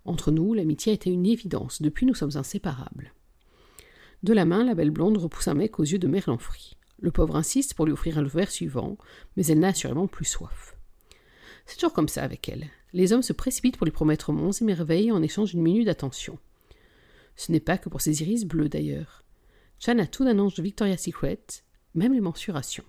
Entre 0.04 0.30
nous, 0.30 0.52
l'amitié 0.52 0.92
a 0.92 0.94
été 0.94 1.10
une 1.10 1.26
évidence, 1.26 1.80
depuis 1.80 2.06
nous 2.06 2.14
sommes 2.14 2.36
inséparables. 2.36 3.12
De 4.22 4.32
la 4.32 4.44
main, 4.44 4.64
la 4.64 4.74
belle 4.74 4.90
blonde 4.90 5.16
repousse 5.16 5.48
un 5.48 5.54
mec 5.54 5.78
aux 5.78 5.84
yeux 5.84 5.98
de. 5.98 6.08
Le 7.04 7.10
pauvre 7.10 7.36
insiste 7.36 7.74
pour 7.74 7.84
lui 7.84 7.92
offrir 7.92 8.22
le 8.22 8.28
verre 8.28 8.50
suivant, 8.50 8.96
mais 9.36 9.44
elle 9.44 9.58
n'a 9.58 9.68
assurément 9.68 10.06
plus 10.06 10.24
soif. 10.24 10.74
C'est 11.66 11.74
toujours 11.74 11.92
comme 11.92 12.08
ça 12.08 12.22
avec 12.22 12.48
elle. 12.48 12.70
Les 12.94 13.12
hommes 13.12 13.20
se 13.20 13.34
précipitent 13.34 13.76
pour 13.76 13.84
lui 13.84 13.92
promettre 13.92 14.32
monts 14.32 14.52
et 14.52 14.64
merveilles 14.64 15.12
en 15.12 15.22
échange 15.22 15.50
d'une 15.50 15.60
minute 15.60 15.84
d'attention. 15.84 16.38
Ce 17.36 17.52
n'est 17.52 17.60
pas 17.60 17.76
que 17.76 17.90
pour 17.90 18.00
ses 18.00 18.22
iris 18.22 18.46
bleus 18.46 18.70
d'ailleurs. 18.70 19.22
Chan 19.80 19.98
a 19.98 20.06
tout 20.06 20.24
d'un 20.24 20.38
ange 20.38 20.54
de 20.54 20.62
Victoria's 20.62 21.02
Secret, 21.02 21.44
même 21.92 22.14
les 22.14 22.22
mensurations. 22.22 22.86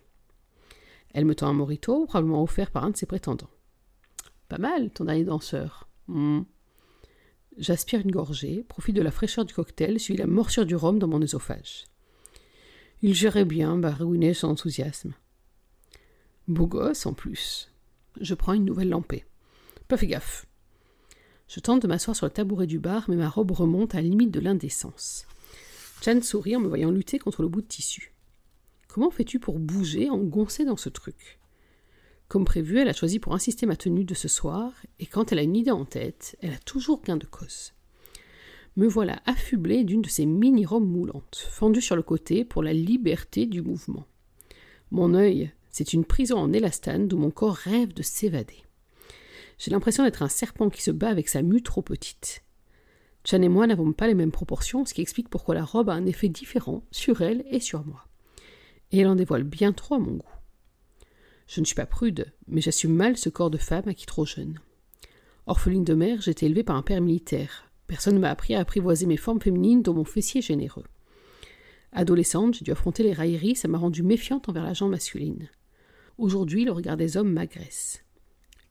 Elle 1.13 1.25
me 1.25 1.35
tend 1.35 1.49
un 1.49 1.53
morito, 1.53 2.05
probablement 2.05 2.41
offert 2.41 2.71
par 2.71 2.85
un 2.85 2.91
de 2.91 2.95
ses 2.95 3.07
prétendants. 3.07 3.51
Pas 4.47 4.59
mal, 4.59 4.91
ton 4.91 5.03
dernier 5.03 5.25
danseur. 5.25 5.89
Hmm. 6.07 6.43
J'aspire 7.57 7.99
une 7.99 8.11
gorgée, 8.11 8.63
profite 8.63 8.95
de 8.95 9.01
la 9.01 9.11
fraîcheur 9.11 9.43
du 9.43 9.53
cocktail, 9.53 9.99
suivi 9.99 10.19
la 10.19 10.25
morsure 10.25 10.65
du 10.65 10.77
rhum 10.77 10.99
dans 10.99 11.09
mon 11.09 11.21
œsophage. 11.21 11.83
Il 13.07 13.13
gérait 13.13 13.45
bien, 13.45 13.79
ruiner 13.83 14.33
son 14.33 14.47
enthousiasme. 14.47 15.13
Beau 16.47 16.65
gosse 16.65 17.05
en 17.05 17.13
plus. 17.13 17.71
Je 18.19 18.33
prends 18.33 18.53
une 18.53 18.65
nouvelle 18.65 18.89
lampée. 18.89 19.25
Pas 19.87 19.95
fait 19.95 20.07
gaffe. 20.07 20.47
Je 21.47 21.59
tente 21.59 21.83
de 21.83 21.87
m'asseoir 21.87 22.15
sur 22.15 22.25
le 22.25 22.31
tabouret 22.31 22.65
du 22.65 22.79
bar, 22.79 23.05
mais 23.07 23.15
ma 23.15 23.29
robe 23.29 23.51
remonte 23.51 23.93
à 23.93 23.97
la 24.01 24.07
limite 24.07 24.31
de 24.31 24.39
l'indécence. 24.39 25.27
Chan 26.01 26.19
sourit 26.23 26.55
en 26.55 26.61
me 26.61 26.67
voyant 26.67 26.89
lutter 26.89 27.19
contre 27.19 27.43
le 27.43 27.47
bout 27.47 27.61
de 27.61 27.67
tissu. 27.67 28.15
Comment 28.87 29.11
fais-tu 29.11 29.37
pour 29.37 29.59
bouger, 29.59 30.09
engoncé 30.09 30.65
dans 30.65 30.75
ce 30.75 30.89
truc? 30.89 31.37
Comme 32.27 32.43
prévu, 32.43 32.79
elle 32.79 32.89
a 32.89 32.93
choisi 32.93 33.19
pour 33.19 33.35
insister 33.35 33.67
ma 33.67 33.75
tenue 33.75 34.03
de 34.03 34.15
ce 34.15 34.27
soir, 34.27 34.73
et 34.97 35.05
quand 35.05 35.31
elle 35.31 35.37
a 35.37 35.43
une 35.43 35.55
idée 35.55 35.69
en 35.69 35.85
tête, 35.85 36.37
elle 36.41 36.53
a 36.53 36.57
toujours 36.57 37.03
gain 37.03 37.17
de 37.17 37.27
cause 37.27 37.73
me 38.75 38.87
voilà 38.87 39.21
affublé 39.25 39.83
d'une 39.83 40.01
de 40.01 40.09
ces 40.09 40.25
mini-robes 40.25 40.87
moulantes, 40.87 41.47
fendues 41.49 41.81
sur 41.81 41.95
le 41.95 42.03
côté 42.03 42.43
pour 42.43 42.61
la 42.61 42.73
liberté 42.73 43.45
du 43.45 43.61
mouvement. 43.61 44.05
Mon 44.91 45.13
œil, 45.13 45.51
c'est 45.69 45.93
une 45.93 46.05
prison 46.05 46.37
en 46.37 46.53
élastane 46.53 47.07
d'où 47.07 47.17
mon 47.17 47.31
corps 47.31 47.55
rêve 47.55 47.93
de 47.93 48.03
s'évader. 48.03 48.63
J'ai 49.57 49.71
l'impression 49.71 50.03
d'être 50.03 50.23
un 50.23 50.29
serpent 50.29 50.69
qui 50.69 50.83
se 50.83 50.91
bat 50.91 51.09
avec 51.09 51.29
sa 51.29 51.41
mue 51.41 51.61
trop 51.61 51.81
petite. 51.81 52.43
Chan 53.23 53.41
et 53.41 53.49
moi 53.49 53.65
n'avons 53.65 53.93
pas 53.93 54.07
les 54.07 54.13
mêmes 54.13 54.31
proportions, 54.31 54.85
ce 54.85 54.93
qui 54.93 55.01
explique 55.01 55.29
pourquoi 55.29 55.55
la 55.55 55.63
robe 55.63 55.89
a 55.89 55.93
un 55.93 56.05
effet 56.05 56.29
différent 56.29 56.83
sur 56.91 57.21
elle 57.21 57.43
et 57.49 57.59
sur 57.59 57.85
moi. 57.85 58.07
Et 58.91 58.99
elle 58.99 59.07
en 59.07 59.15
dévoile 59.15 59.43
bien 59.43 59.73
trop 59.73 59.95
à 59.95 59.99
mon 59.99 60.17
goût. 60.17 60.29
Je 61.47 61.61
ne 61.61 61.65
suis 61.65 61.75
pas 61.75 61.85
prude, 61.85 62.33
mais 62.47 62.61
j'assume 62.61 62.93
mal 62.93 63.17
ce 63.17 63.29
corps 63.29 63.49
de 63.49 63.57
femme 63.57 63.87
acquis 63.87 64.05
trop 64.05 64.25
jeune. 64.25 64.59
Orpheline 65.47 65.83
de 65.83 65.93
mère, 65.93 66.27
été 66.27 66.45
élevée 66.47 66.63
par 66.63 66.75
un 66.75 66.81
père 66.81 67.01
militaire, 67.01 67.64
Personne 67.87 68.15
ne 68.15 68.19
m'a 68.19 68.31
appris 68.31 68.55
à 68.55 68.59
apprivoiser 68.59 69.05
mes 69.05 69.17
formes 69.17 69.41
féminines 69.41 69.81
dans 69.81 69.93
mon 69.93 70.05
fessier 70.05 70.41
généreux. 70.41 70.85
Adolescente, 71.91 72.55
j'ai 72.55 72.65
dû 72.65 72.71
affronter 72.71 73.03
les 73.03 73.13
railleries, 73.13 73.55
ça 73.55 73.67
m'a 73.67 73.77
rendue 73.77 74.03
méfiante 74.03 74.49
envers 74.49 74.63
la 74.63 74.73
gente 74.73 74.91
masculine. 74.91 75.49
Aujourd'hui, 76.17 76.65
le 76.65 76.71
regard 76.71 76.97
des 76.97 77.17
hommes 77.17 77.31
m'agresse. 77.31 78.03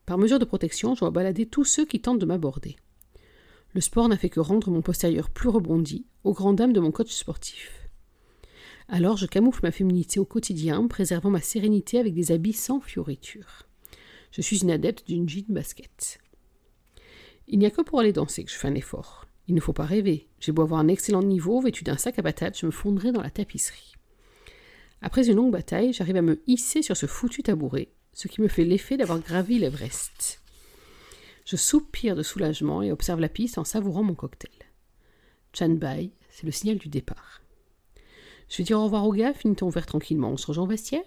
Par 0.05 0.17
mesure 0.17 0.39
de 0.39 0.45
protection, 0.45 0.93
je 0.93 0.99
dois 0.99 1.11
balader 1.11 1.45
tous 1.45 1.63
ceux 1.63 1.85
qui 1.85 1.99
tentent 1.99 2.19
de 2.19 2.25
m'aborder. 2.25 2.75
Le 3.73 3.81
sport 3.81 4.07
n'a 4.07 4.17
fait 4.17 4.29
que 4.29 4.39
rendre 4.39 4.69
mon 4.69 4.81
postérieur 4.81 5.29
plus 5.29 5.49
rebondi, 5.49 6.05
aux 6.23 6.33
grandes 6.33 6.57
dames 6.57 6.73
de 6.73 6.79
mon 6.79 6.91
coach 6.91 7.11
sportif. 7.11 7.89
Alors 8.87 9.17
je 9.17 9.25
camoufle 9.25 9.61
ma 9.63 9.71
féminité 9.71 10.19
au 10.19 10.25
quotidien, 10.25 10.87
préservant 10.87 11.31
ma 11.31 11.41
sérénité 11.41 11.99
avec 11.99 12.13
des 12.13 12.31
habits 12.31 12.53
sans 12.53 12.79
fioritures. 12.79 13.63
Je 14.31 14.41
suis 14.41 14.59
une 14.61 14.71
adepte 14.71 15.07
d'une 15.07 15.27
jean 15.27 15.45
basket. 15.49 16.19
Il 17.47 17.59
n'y 17.59 17.65
a 17.65 17.71
que 17.71 17.81
pour 17.81 17.99
aller 17.99 18.13
danser 18.13 18.43
que 18.43 18.51
je 18.51 18.55
fais 18.55 18.67
un 18.67 18.75
effort. 18.75 19.25
Il 19.47 19.55
ne 19.55 19.61
faut 19.61 19.73
pas 19.73 19.85
rêver. 19.85 20.27
J'ai 20.39 20.51
beau 20.51 20.63
avoir 20.63 20.79
un 20.79 20.87
excellent 20.87 21.21
niveau, 21.21 21.61
vêtu 21.61 21.83
d'un 21.83 21.97
sac 21.97 22.17
à 22.17 22.23
patates, 22.23 22.59
je 22.59 22.65
me 22.65 22.71
fondrai 22.71 23.11
dans 23.11 23.21
la 23.21 23.29
tapisserie. 23.29 23.93
Après 25.01 25.27
une 25.29 25.35
longue 25.35 25.51
bataille, 25.51 25.93
j'arrive 25.93 26.15
à 26.15 26.21
me 26.23 26.41
hisser 26.47 26.81
sur 26.81 26.97
ce 26.97 27.05
foutu 27.05 27.43
tabouret, 27.43 27.89
ce 28.13 28.27
qui 28.27 28.41
me 28.41 28.47
fait 28.47 28.65
l'effet 28.65 28.97
d'avoir 28.97 29.19
gravi 29.19 29.59
l'Everest. 29.59 30.41
Je 31.45 31.57
soupire 31.57 32.15
de 32.15 32.23
soulagement 32.23 32.81
et 32.81 32.91
observe 32.91 33.19
la 33.19 33.29
piste 33.29 33.59
en 33.59 33.63
savourant 33.63 34.01
mon 34.01 34.15
cocktail. 34.15 34.49
Chan 35.53 35.69
Bai, 35.69 36.11
c'est 36.29 36.45
le 36.45 36.51
signal 36.51 36.79
du 36.79 36.89
départ. 36.89 37.41
Je 38.49 38.57
vais 38.57 38.63
dire 38.63 38.79
au 38.79 38.85
revoir 38.85 39.05
aux 39.05 39.13
gars, 39.13 39.33
finit-on 39.33 39.67
ouvert 39.67 39.85
tranquillement. 39.85 40.31
On 40.31 40.37
se 40.37 40.47
rejoint 40.47 40.63
au 40.63 40.67
vestiaire? 40.67 41.03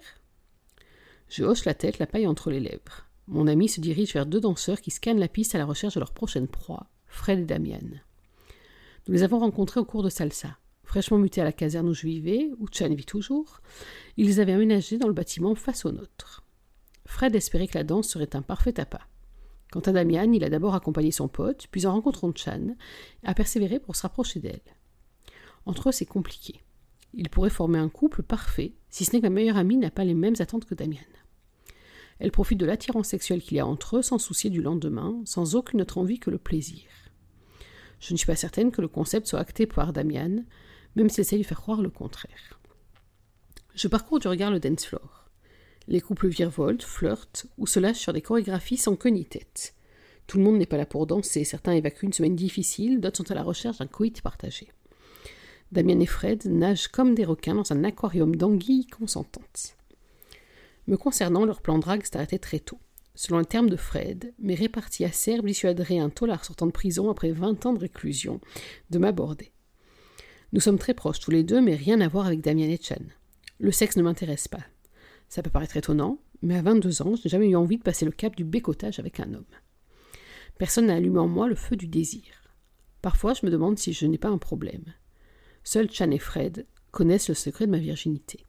Je 1.28 1.42
hoche 1.42 1.64
la 1.64 1.74
tête, 1.74 1.98
la 1.98 2.06
paille 2.06 2.26
entre 2.26 2.50
les 2.50 2.60
lèvres. 2.60 3.07
Mon 3.28 3.46
ami 3.46 3.68
se 3.68 3.82
dirige 3.82 4.14
vers 4.14 4.24
deux 4.24 4.40
danseurs 4.40 4.80
qui 4.80 4.90
scannent 4.90 5.20
la 5.20 5.28
piste 5.28 5.54
à 5.54 5.58
la 5.58 5.66
recherche 5.66 5.94
de 5.94 6.00
leur 6.00 6.12
prochaine 6.12 6.48
proie, 6.48 6.86
Fred 7.06 7.40
et 7.40 7.44
Damian. 7.44 7.78
Nous 9.06 9.12
les 9.12 9.22
avons 9.22 9.38
rencontrés 9.38 9.80
au 9.80 9.84
cours 9.84 10.02
de 10.02 10.08
salsa. 10.08 10.56
Fraîchement 10.82 11.18
mutés 11.18 11.42
à 11.42 11.44
la 11.44 11.52
caserne 11.52 11.90
où 11.90 11.94
je 11.94 12.06
vivais, 12.06 12.50
où 12.58 12.66
Chan 12.72 12.88
vit 12.94 13.04
toujours, 13.04 13.60
ils 14.16 14.40
avaient 14.40 14.54
aménagés 14.54 14.96
dans 14.96 15.08
le 15.08 15.12
bâtiment 15.12 15.54
face 15.54 15.84
au 15.84 15.92
nôtre. 15.92 16.42
Fred 17.04 17.34
espérait 17.34 17.68
que 17.68 17.76
la 17.76 17.84
danse 17.84 18.08
serait 18.08 18.34
un 18.34 18.40
parfait 18.40 18.80
appât. 18.80 19.06
Quant 19.70 19.80
à 19.80 19.92
Damian, 19.92 20.32
il 20.32 20.42
a 20.42 20.48
d'abord 20.48 20.74
accompagné 20.74 21.10
son 21.10 21.28
pote, 21.28 21.66
puis 21.70 21.84
en 21.84 21.92
rencontrant 21.92 22.32
Chan, 22.34 22.76
a 23.24 23.34
persévéré 23.34 23.78
pour 23.78 23.94
se 23.94 24.02
rapprocher 24.02 24.40
d'elle. 24.40 24.60
Entre 25.66 25.90
eux, 25.90 25.92
c'est 25.92 26.06
compliqué. 26.06 26.62
Ils 27.12 27.28
pourraient 27.28 27.50
former 27.50 27.78
un 27.78 27.90
couple 27.90 28.22
parfait, 28.22 28.72
si 28.88 29.04
ce 29.04 29.12
n'est 29.12 29.20
que 29.20 29.26
ma 29.26 29.34
meilleure 29.34 29.58
amie 29.58 29.76
n'a 29.76 29.90
pas 29.90 30.04
les 30.04 30.14
mêmes 30.14 30.36
attentes 30.38 30.64
que 30.64 30.74
Damian. 30.74 31.00
Elle 32.20 32.32
profite 32.32 32.58
de 32.58 32.66
l'attirance 32.66 33.08
sexuelle 33.08 33.42
qu'il 33.42 33.56
y 33.56 33.60
a 33.60 33.66
entre 33.66 33.98
eux 33.98 34.02
sans 34.02 34.18
soucier 34.18 34.50
du 34.50 34.60
lendemain, 34.60 35.20
sans 35.24 35.54
aucune 35.54 35.82
autre 35.82 35.98
envie 35.98 36.18
que 36.18 36.30
le 36.30 36.38
plaisir. 36.38 36.82
Je 38.00 38.12
ne 38.12 38.18
suis 38.18 38.26
pas 38.26 38.36
certaine 38.36 38.70
que 38.70 38.80
le 38.80 38.88
concept 38.88 39.26
soit 39.26 39.40
acté 39.40 39.66
par 39.66 39.92
Damian, 39.92 40.44
même 40.96 41.08
s'il 41.08 41.22
essaie 41.22 41.38
de 41.38 41.42
faire 41.42 41.60
croire 41.60 41.82
le 41.82 41.90
contraire. 41.90 42.60
Je 43.74 43.88
parcours 43.88 44.18
du 44.18 44.28
regard 44.28 44.50
le 44.50 44.60
dance 44.60 44.86
floor. 44.86 45.30
Les 45.86 46.00
couples 46.00 46.28
virevoltent, 46.28 46.82
flirtent 46.82 47.46
ou 47.56 47.66
se 47.66 47.80
lâchent 47.80 48.00
sur 48.00 48.12
des 48.12 48.20
chorégraphies 48.20 48.76
sans 48.76 48.96
queue 48.96 49.10
ni 49.10 49.24
tête. 49.24 49.74
Tout 50.26 50.38
le 50.38 50.44
monde 50.44 50.58
n'est 50.58 50.66
pas 50.66 50.76
là 50.76 50.84
pour 50.84 51.06
danser, 51.06 51.44
certains 51.44 51.72
évacuent 51.72 52.04
une 52.04 52.12
semaine 52.12 52.36
difficile, 52.36 53.00
d'autres 53.00 53.16
sont 53.18 53.30
à 53.30 53.34
la 53.34 53.42
recherche 53.42 53.78
d'un 53.78 53.86
coït 53.86 54.20
partagé. 54.20 54.68
Damien 55.72 56.00
et 56.00 56.06
Fred 56.06 56.44
nagent 56.46 56.88
comme 56.88 57.14
des 57.14 57.24
requins 57.24 57.54
dans 57.54 57.72
un 57.72 57.84
aquarium 57.84 58.36
d'anguilles 58.36 58.86
consentantes. 58.86 59.77
Me 60.88 60.96
concernant, 60.96 61.44
leur 61.44 61.60
plan 61.60 61.78
drague 61.78 62.02
s'est 62.02 62.16
arrêté 62.16 62.38
très 62.38 62.60
tôt. 62.60 62.80
Selon 63.14 63.38
le 63.38 63.44
terme 63.44 63.68
de 63.68 63.76
Fred, 63.76 64.32
mes 64.38 64.54
réparties 64.54 65.04
acerbes 65.04 65.44
dissuaderaient 65.44 65.98
un 65.98 66.08
taulard 66.08 66.46
sortant 66.46 66.66
de 66.66 66.72
prison 66.72 67.10
après 67.10 67.30
vingt 67.30 67.66
ans 67.66 67.74
de 67.74 67.78
réclusion 67.78 68.40
de 68.88 68.98
m'aborder. 68.98 69.52
Nous 70.54 70.60
sommes 70.60 70.78
très 70.78 70.94
proches 70.94 71.20
tous 71.20 71.30
les 71.30 71.42
deux, 71.42 71.60
mais 71.60 71.74
rien 71.74 72.00
à 72.00 72.08
voir 72.08 72.26
avec 72.26 72.40
Damien 72.40 72.70
et 72.70 72.80
Chen. 72.80 73.12
Le 73.58 73.70
sexe 73.70 73.98
ne 73.98 74.02
m'intéresse 74.02 74.48
pas. 74.48 74.64
Ça 75.28 75.42
peut 75.42 75.50
paraître 75.50 75.76
étonnant, 75.76 76.20
mais 76.40 76.56
à 76.56 76.62
22 76.62 77.02
ans, 77.02 77.16
je 77.16 77.22
n'ai 77.24 77.28
jamais 77.28 77.50
eu 77.50 77.56
envie 77.56 77.76
de 77.76 77.82
passer 77.82 78.06
le 78.06 78.10
cap 78.10 78.34
du 78.34 78.44
bécotage 78.44 78.98
avec 78.98 79.20
un 79.20 79.34
homme. 79.34 79.44
Personne 80.56 80.86
n'a 80.86 80.94
allumé 80.94 81.18
en 81.18 81.28
moi 81.28 81.48
le 81.48 81.54
feu 81.54 81.76
du 81.76 81.86
désir. 81.86 82.54
Parfois, 83.02 83.34
je 83.34 83.44
me 83.44 83.50
demande 83.50 83.78
si 83.78 83.92
je 83.92 84.06
n'ai 84.06 84.16
pas 84.16 84.30
un 84.30 84.38
problème. 84.38 84.94
Seuls 85.64 85.90
Chan 85.90 86.10
et 86.12 86.18
Fred 86.18 86.66
connaissent 86.92 87.28
le 87.28 87.34
secret 87.34 87.66
de 87.66 87.72
ma 87.72 87.78
virginité. 87.78 88.42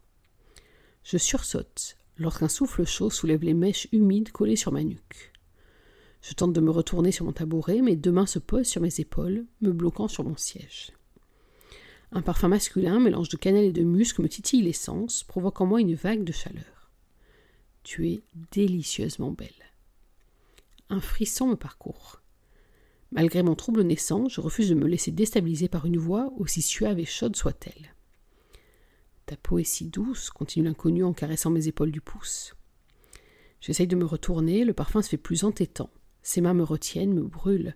Je 1.04 1.18
sursaute 1.18 1.98
lorsqu'un 2.20 2.50
souffle 2.50 2.86
chaud 2.86 3.10
soulève 3.10 3.44
les 3.44 3.54
mèches 3.54 3.88
humides 3.92 4.32
collées 4.32 4.56
sur 4.56 4.72
ma 4.72 4.84
nuque. 4.84 5.32
Je 6.22 6.34
tente 6.34 6.54
de 6.54 6.60
me 6.60 6.70
retourner 6.70 7.12
sur 7.12 7.26
mon 7.26 7.32
tabouret, 7.32 7.82
mais 7.82 7.96
deux 7.96 8.12
mains 8.12 8.26
se 8.26 8.40
posent 8.40 8.68
sur 8.68 8.82
mes 8.82 9.00
épaules, 9.00 9.46
me 9.62 9.72
bloquant 9.72 10.10
sur 10.10 10.26
mon 10.26 10.36
siège. 10.36 10.92
Un 12.12 12.22
parfum 12.22 12.50
masculin, 12.50 13.00
mélange 13.00 13.30
de 13.30 13.38
cannelle 13.38 13.66
et 13.66 13.72
de 13.72 13.84
musc, 13.84 14.20
me 14.20 14.28
titille 14.28 14.62
les 14.62 14.74
sens, 14.74 15.24
provoquant 15.24 15.64
en 15.64 15.68
moi 15.68 15.82
une 15.82 15.96
vague 15.96 16.24
de 16.24 16.32
chaleur. 16.32 16.92
Tu 17.84 18.10
es 18.10 18.22
délicieusement 18.52 19.32
belle. 19.32 19.48
Un 20.90 21.00
frisson 21.00 21.48
me 21.48 21.56
parcourt. 21.56 22.22
Malgré 23.12 23.42
mon 23.42 23.56
trouble 23.56 23.84
naissant, 23.84 24.28
je 24.28 24.42
refuse 24.42 24.70
de 24.70 24.76
me 24.76 24.88
laisser 24.88 25.12
déstabiliser 25.12 25.70
par 25.70 25.86
une 25.86 25.98
voix, 25.98 26.34
aussi 26.38 26.62
suave 26.62 27.00
et 27.00 27.06
chaude 27.06 27.36
soit-elle. 27.36 27.94
Ta 29.30 29.38
peau 29.38 29.60
est 29.60 29.64
si 29.64 29.86
douce, 29.86 30.32
continue 30.32 30.66
l'inconnu 30.66 31.04
en 31.04 31.14
caressant 31.14 31.52
mes 31.52 31.68
épaules 31.68 31.92
du 31.92 32.02
pouce. 32.02 32.56
J'essaye 33.62 33.86
de 33.86 33.96
me 33.96 34.04
retourner, 34.04 34.66
le 34.66 34.74
parfum 34.74 35.04
se 35.04 35.10
fait 35.10 35.18
plus 35.18 35.44
entêtant. 35.44 35.92
Ses 36.24 36.42
mains 36.42 36.56
me 36.56 36.64
retiennent, 36.64 37.14
me 37.14 37.22
brûlent. 37.22 37.76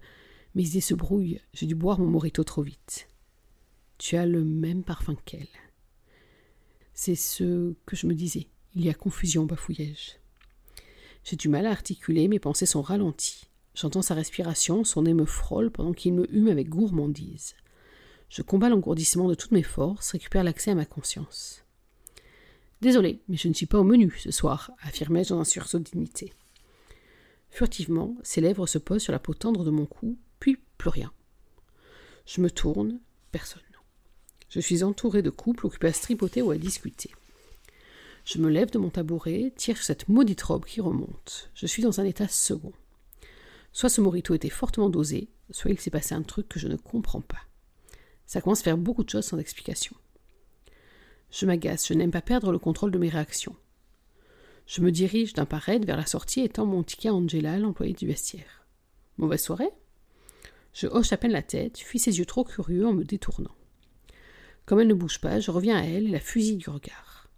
Mes 0.55 0.65
idées 0.65 0.81
se 0.81 0.95
brouillent, 0.95 1.41
j'ai 1.53 1.67
dû 1.67 1.75
boire 1.75 1.99
mon 1.99 2.07
morito 2.07 2.43
trop 2.43 2.63
vite. 2.63 3.07
Tu 3.99 4.15
as 4.15 4.25
le 4.25 4.43
même 4.43 4.83
parfum 4.83 5.15
qu'elle. 5.25 5.45
C'est 6.95 7.13
ce 7.13 7.75
que 7.85 7.95
je 7.95 8.07
me 8.07 8.15
disais. 8.15 8.47
Il 8.73 8.83
y 8.83 8.89
a 8.89 8.95
confusion, 8.95 9.45
bafouillai-je. 9.45 10.13
J'ai 11.23 11.35
du 11.35 11.49
mal 11.49 11.67
à 11.67 11.69
articuler, 11.69 12.29
mes 12.29 12.39
pensées 12.39 12.65
sont 12.65 12.81
ralenties. 12.81 13.45
J'entends 13.75 14.01
sa 14.01 14.15
respiration, 14.15 14.83
son 14.83 15.03
nez 15.03 15.13
me 15.13 15.25
frôle 15.25 15.69
pendant 15.69 15.93
qu'il 15.93 16.15
me 16.15 16.35
hume 16.35 16.47
avec 16.47 16.69
gourmandise. 16.69 17.53
Je 18.33 18.41
combats 18.41 18.69
l'engourdissement 18.69 19.27
de 19.27 19.35
toutes 19.35 19.51
mes 19.51 19.61
forces, 19.61 20.13
récupère 20.13 20.43
l'accès 20.43 20.71
à 20.71 20.75
ma 20.75 20.85
conscience. 20.85 21.63
Désolé, 22.81 23.21
mais 23.27 23.37
je 23.37 23.47
ne 23.47 23.53
suis 23.53 23.67
pas 23.67 23.77
au 23.77 23.83
menu 23.83 24.11
ce 24.17 24.31
soir, 24.31 24.71
affirmai-je 24.81 25.29
dans 25.29 25.39
un 25.39 25.43
sursaut 25.43 25.77
de 25.77 25.83
dignité. 25.83 26.33
Furtivement, 27.51 28.15
ses 28.23 28.41
lèvres 28.41 28.65
se 28.65 28.79
posent 28.79 29.03
sur 29.03 29.11
la 29.11 29.19
peau 29.19 29.35
tendre 29.35 29.63
de 29.63 29.69
mon 29.69 29.85
cou, 29.85 30.17
puis 30.39 30.57
plus 30.79 30.89
rien. 30.89 31.13
Je 32.25 32.41
me 32.41 32.49
tourne, 32.49 32.99
personne. 33.31 33.61
Je 34.49 34.59
suis 34.59 34.81
entouré 34.81 35.21
de 35.21 35.29
couples 35.29 35.67
occupés 35.67 35.89
à 35.89 35.93
stripoter 35.93 36.41
ou 36.41 36.49
à 36.49 36.57
discuter. 36.57 37.11
Je 38.25 38.39
me 38.39 38.49
lève 38.49 38.71
de 38.71 38.79
mon 38.79 38.89
tabouret, 38.89 39.53
tire 39.55 39.77
cette 39.77 40.09
maudite 40.09 40.41
robe 40.41 40.65
qui 40.65 40.81
remonte. 40.81 41.51
Je 41.53 41.67
suis 41.67 41.83
dans 41.83 41.99
un 41.99 42.05
état 42.05 42.27
second. 42.27 42.73
Soit 43.73 43.89
ce 43.89 44.01
morito 44.01 44.33
était 44.33 44.49
fortement 44.49 44.89
dosé, 44.89 45.29
soit 45.51 45.69
il 45.69 45.79
s'est 45.79 45.91
passé 45.91 46.15
un 46.15 46.23
truc 46.23 46.49
que 46.49 46.59
je 46.59 46.67
ne 46.67 46.77
comprends 46.77 47.21
pas. 47.21 47.41
Ça 48.25 48.41
commence 48.41 48.61
à 48.61 48.63
faire 48.63 48.77
beaucoup 48.77 49.03
de 49.03 49.09
choses 49.09 49.25
sans 49.25 49.37
explication. 49.37 49.95
Je 51.31 51.45
m'agace, 51.45 51.87
je 51.87 51.93
n'aime 51.93 52.11
pas 52.11 52.21
perdre 52.21 52.51
le 52.51 52.59
contrôle 52.59 52.91
de 52.91 52.97
mes 52.97 53.09
réactions. 53.09 53.55
Je 54.65 54.81
me 54.81 54.91
dirige 54.91 55.33
d'un 55.33 55.45
pas 55.45 55.59
vers 55.59 55.97
la 55.97 56.05
sortie 56.05 56.41
et 56.41 56.49
tends 56.49 56.65
mon 56.65 56.83
ticket 56.83 57.09
à 57.09 57.13
Angela, 57.13 57.57
l'employée 57.57 57.93
du 57.93 58.07
vestiaire. 58.07 58.65
Mauvaise 59.17 59.41
soirée? 59.41 59.71
Je 60.73 60.87
hoche 60.87 61.11
à 61.11 61.17
peine 61.17 61.31
la 61.31 61.43
tête, 61.43 61.77
fuis 61.77 61.99
ses 61.99 62.17
yeux 62.17 62.25
trop 62.25 62.43
curieux 62.43 62.87
en 62.87 62.93
me 62.93 63.03
détournant. 63.03 63.55
Comme 64.65 64.79
elle 64.79 64.87
ne 64.87 64.93
bouge 64.93 65.19
pas, 65.19 65.39
je 65.39 65.51
reviens 65.51 65.77
à 65.77 65.83
elle 65.83 66.07
et 66.07 66.11
la 66.11 66.19
fusille 66.19 66.57
du 66.57 66.69
regard. 66.69 67.29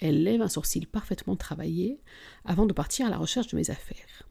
Elle 0.00 0.22
lève 0.22 0.42
un 0.42 0.48
sourcil 0.48 0.86
parfaitement 0.86 1.34
travaillé 1.34 2.00
avant 2.44 2.66
de 2.66 2.72
partir 2.72 3.06
à 3.06 3.10
la 3.10 3.18
recherche 3.18 3.48
de 3.48 3.56
mes 3.56 3.70
affaires. 3.70 4.28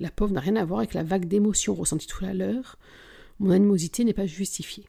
La 0.00 0.10
pauvre 0.10 0.32
n'a 0.32 0.40
rien 0.40 0.56
à 0.56 0.64
voir 0.64 0.80
avec 0.80 0.94
la 0.94 1.04
vague 1.04 1.26
d'émotions 1.26 1.74
ressentie 1.74 2.06
tout 2.06 2.24
à 2.24 2.34
l'heure. 2.34 2.78
Mon 3.38 3.50
animosité 3.50 4.04
n'est 4.04 4.14
pas 4.14 4.26
justifiée. 4.26 4.86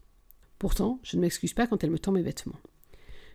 Pourtant, 0.60 1.00
je 1.04 1.18
ne 1.18 1.22
m'excuse 1.22 1.54
pas 1.54 1.68
quand 1.68 1.84
elle 1.84 1.92
me 1.92 2.00
tend 2.00 2.12
mes 2.12 2.22
vêtements. 2.22 2.60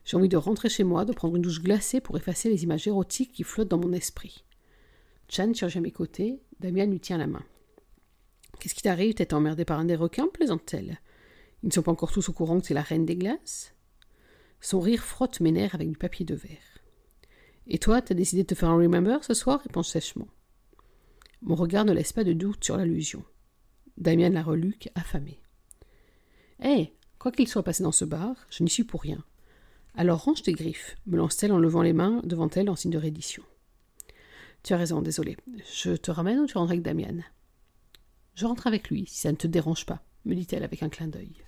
J'ai 0.04 0.16
envie 0.16 0.28
de 0.28 0.36
rentrer 0.36 0.68
chez 0.68 0.84
moi, 0.84 1.04
de 1.04 1.12
prendre 1.12 1.36
une 1.36 1.42
douche 1.42 1.62
glacée 1.62 2.00
pour 2.00 2.16
effacer 2.16 2.48
les 2.48 2.64
images 2.64 2.88
érotiques 2.88 3.32
qui 3.32 3.44
flottent 3.44 3.68
dans 3.68 3.78
mon 3.78 3.92
esprit. 3.92 4.44
Chan 5.28 5.54
surgit 5.54 5.78
à 5.78 5.80
mes 5.80 5.92
côtés, 5.92 6.42
Damien 6.60 6.86
lui 6.86 7.00
tient 7.00 7.18
la 7.18 7.26
main. 7.26 7.44
Qu'est-ce 8.58 8.74
qui 8.74 8.82
t'arrive 8.82 9.14
T'es 9.14 9.34
emmerdé 9.34 9.64
par 9.64 9.78
un 9.78 9.84
des 9.84 9.96
requins? 9.96 10.28
Plaisante-t-elle. 10.28 11.00
Ils 11.62 11.68
ne 11.68 11.72
sont 11.72 11.82
pas 11.82 11.92
encore 11.92 12.12
tous 12.12 12.28
au 12.28 12.32
courant 12.32 12.60
que 12.60 12.66
c'est 12.66 12.74
la 12.74 12.82
reine 12.82 13.06
des 13.06 13.16
glaces? 13.16 13.74
Son 14.60 14.80
rire 14.80 15.02
frotte 15.02 15.40
mes 15.40 15.52
nerfs 15.52 15.74
avec 15.74 15.88
du 15.88 15.96
papier 15.96 16.24
de 16.24 16.34
verre. 16.34 16.78
Et 17.66 17.78
toi, 17.78 18.02
t'as 18.02 18.14
décidé 18.14 18.42
de 18.42 18.48
te 18.48 18.54
faire 18.54 18.70
un 18.70 18.76
remember 18.76 19.22
ce 19.22 19.34
soir? 19.34 19.60
réponds 19.60 19.82
sèchement. 19.82 20.28
Mon 21.42 21.54
regard 21.54 21.84
ne 21.84 21.92
laisse 21.92 22.12
pas 22.12 22.24
de 22.24 22.32
doute 22.32 22.64
sur 22.64 22.76
l'allusion. 22.76 23.24
Damien 23.98 24.30
la 24.30 24.42
reluque, 24.42 24.90
affamé. 24.94 25.40
Hé, 26.62 26.92
quoi 27.18 27.32
qu'il 27.32 27.48
soit 27.48 27.62
passé 27.62 27.82
dans 27.82 27.92
ce 27.92 28.04
bar, 28.04 28.34
je 28.50 28.62
n'y 28.62 28.70
suis 28.70 28.84
pour 28.84 29.02
rien. 29.02 29.22
Alors 29.94 30.24
range 30.24 30.42
tes 30.42 30.52
griffes, 30.52 30.96
me 31.06 31.16
lance-t-elle 31.16 31.52
en 31.52 31.58
levant 31.58 31.82
les 31.82 31.92
mains 31.92 32.20
devant 32.24 32.48
elle 32.50 32.70
en 32.70 32.76
signe 32.76 32.92
de 32.92 32.98
reddition. 32.98 33.42
Tu 34.62 34.72
as 34.72 34.76
raison, 34.76 35.02
désolé. 35.02 35.36
Je 35.74 35.92
te 35.92 36.10
ramène 36.10 36.38
ou 36.38 36.46
tu 36.46 36.56
rentres 36.56 36.70
avec 36.70 36.82
Damian 36.82 37.22
Je 38.34 38.46
rentre 38.46 38.66
avec 38.66 38.88
lui, 38.90 39.06
si 39.06 39.20
ça 39.20 39.32
ne 39.32 39.36
te 39.36 39.46
dérange 39.46 39.86
pas, 39.86 40.02
me 40.24 40.34
dit-elle 40.34 40.62
avec 40.62 40.82
un 40.82 40.88
clin 40.88 41.08
d'œil. 41.08 41.42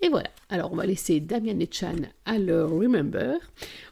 Et 0.00 0.10
voilà, 0.10 0.30
alors 0.48 0.72
on 0.72 0.76
va 0.76 0.86
laisser 0.86 1.18
Damien 1.18 1.58
et 1.58 1.68
Chan 1.70 1.96
à 2.24 2.38
leur 2.38 2.70
Remember. 2.70 3.34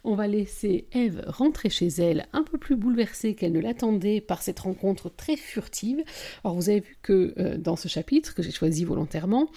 On 0.05 0.15
va 0.15 0.29
laisser 0.29 0.87
Eve 0.93 1.25
rentrer 1.27 1.69
chez 1.69 1.89
elle 1.89 2.27
un 2.33 2.45
peu 2.45 2.59
plus 2.59 2.77
bouleversée 2.77 3.35
qu'elle 3.35 3.51
ne 3.51 3.61
l'attendait 3.61 4.21
par 4.21 4.41
cette 4.41 4.61
rencontre 4.61 5.11
très 5.11 5.37
furtive. 5.37 6.05
Alors 6.45 6.55
vous 6.55 6.69
avez 6.69 6.79
vu 6.79 6.97
que 7.03 7.35
euh, 7.39 7.59
dans 7.59 7.75
ce 7.75 7.89
chapitre 7.89 8.35
que 8.35 8.43
j'ai 8.45 8.53
choisi 8.53 8.85
volontairement, 8.85 9.49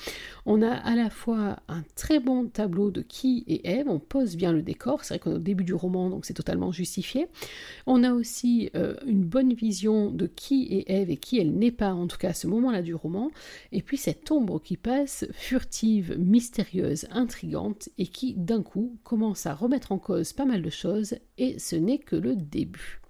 on 0.48 0.64
a 0.64 0.72
à 0.72 0.96
la 0.96 1.12
fois 1.12 1.60
un 1.68 1.84
très 1.96 2.20
bon 2.20 2.48
tableau 2.48 2.90
de 2.90 3.02
qui 3.02 3.44
est 3.48 3.68
Eve, 3.68 3.88
on 3.88 4.00
pose 4.00 4.36
bien 4.36 4.52
le 4.52 4.64
décor, 4.64 5.04
c'est 5.04 5.14
vrai 5.14 5.20
qu'on 5.20 5.34
est 5.34 5.36
au 5.36 5.38
début 5.38 5.64
du 5.64 5.76
roman 5.76 6.10
donc 6.10 6.26
c'est 6.26 6.34
totalement 6.34 6.72
justifié. 6.72 7.28
On 7.86 8.04
a 8.04 8.12
aussi 8.12 8.72
euh, 8.76 8.96
une 9.06 9.24
bonne 9.24 9.54
vision 9.54 10.10
de 10.10 10.26
qui 10.26 10.68
est 10.72 10.92
Eve 10.92 11.12
et 11.12 11.18
qui 11.18 11.40
elle 11.40 11.54
n'est 11.54 11.72
pas, 11.72 11.94
en 11.94 12.08
tout 12.08 12.18
cas 12.18 12.30
à 12.30 12.34
ce 12.34 12.48
moment-là 12.48 12.82
du 12.82 12.96
roman. 12.96 13.30
Et 13.72 13.84
puis 13.84 13.98
cette 13.98 14.32
ombre 14.32 14.60
qui 14.60 14.78
passe, 14.78 15.28
furtive, 15.32 16.16
mystérieuse, 16.40 17.06
intrigante, 17.12 17.90
et 17.98 18.08
qui 18.08 18.34
d'un 18.34 18.64
coup 18.64 18.98
commence 19.04 19.46
à 19.46 19.54
remettre 19.54 19.92
en 19.92 20.00
cause 20.00 20.32
pas 20.32 20.46
mal 20.46 20.62
de 20.62 20.70
choses, 20.70 21.16
et 21.38 21.60
ce 21.60 21.76
n'est 21.76 21.98
que 21.98 22.16
le 22.16 22.38
début. 22.38 23.02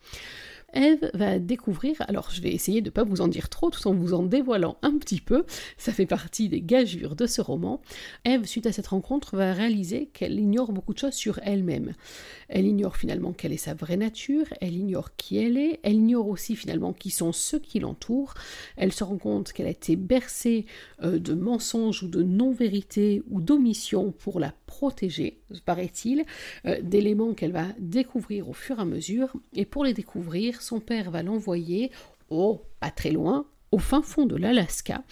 Eve 0.74 1.10
va 1.14 1.40
découvrir, 1.40 1.96
alors 2.08 2.30
je 2.32 2.42
vais 2.42 2.52
essayer 2.52 2.82
de 2.82 2.88
ne 2.88 2.92
pas 2.92 3.04
vous 3.04 3.22
en 3.22 3.28
dire 3.28 3.50
trop 3.50 3.70
tout 3.70 3.88
en 3.88 3.94
vous 3.94 4.14
en 4.14 4.24
dévoilant 4.24 4.78
un 4.82 4.98
petit 4.98 5.22
peu, 5.22 5.46
ça 5.78 5.92
fait 5.92 6.06
partie 6.06 6.50
des 6.50 6.62
gageures 6.62 7.16
de 7.16 7.28
ce 7.28 7.42
roman. 7.42 7.82
Eve, 8.26 8.46
suite 8.46 8.66
à 8.66 8.72
cette 8.72 8.88
rencontre, 8.88 9.36
va 9.36 9.54
réaliser 9.54 10.08
qu'elle 10.08 10.40
ignore 10.40 10.72
beaucoup 10.72 10.94
de 10.94 11.00
choses 11.00 11.14
sur 11.14 11.40
elle-même. 11.44 11.94
Elle 12.48 12.66
ignore 12.66 12.98
finalement 12.98 13.34
quelle 13.34 13.54
est 13.54 13.58
sa 13.58 13.74
vraie 13.74 13.98
nature, 13.98 14.46
elle 14.62 14.76
ignore 14.76 15.16
qui 15.16 15.38
elle 15.38 15.58
est, 15.58 15.80
elle 15.84 15.96
ignore 15.96 16.28
aussi 16.28 16.56
finalement 16.56 16.94
qui 16.94 17.10
sont 17.10 17.32
ceux 17.32 17.60
qui 17.60 17.80
l'entourent, 17.80 18.34
elle 18.78 18.92
se 18.92 19.04
rend 19.04 19.18
compte 19.18 19.54
qu'elle 19.54 19.68
a 19.68 19.72
été 19.72 19.96
bercée 19.96 20.66
euh, 21.04 21.20
de 21.20 21.34
mensonges 21.34 22.04
ou 22.04 22.08
de 22.08 22.24
non-vérité 22.24 23.24
ou 23.30 23.42
d'omissions 23.42 24.12
pour 24.12 24.40
la 24.40 24.54
protéger, 24.66 25.42
paraît-il, 25.66 26.26
euh, 26.66 26.80
d'éléments 26.82 27.34
qu'elle 27.34 27.52
va 27.52 27.68
découvrir 27.80 28.50
au 28.50 28.54
fur 28.54 28.80
et 28.80 28.82
à 28.82 28.86
mesure, 28.86 29.34
et 29.54 29.66
pour 29.66 29.84
les 29.84 29.94
découvrir, 29.94 30.59
son 30.64 30.80
père 30.80 31.12
va 31.12 31.24
l'envoyer, 31.24 31.92
oh, 32.30 32.62
pas 32.80 32.92
très 32.92 33.12
loin, 33.12 33.46
au 33.72 33.78
fin 33.78 34.02
fond 34.02 34.26
de 34.26 34.36
l'Alaska, 34.36 35.04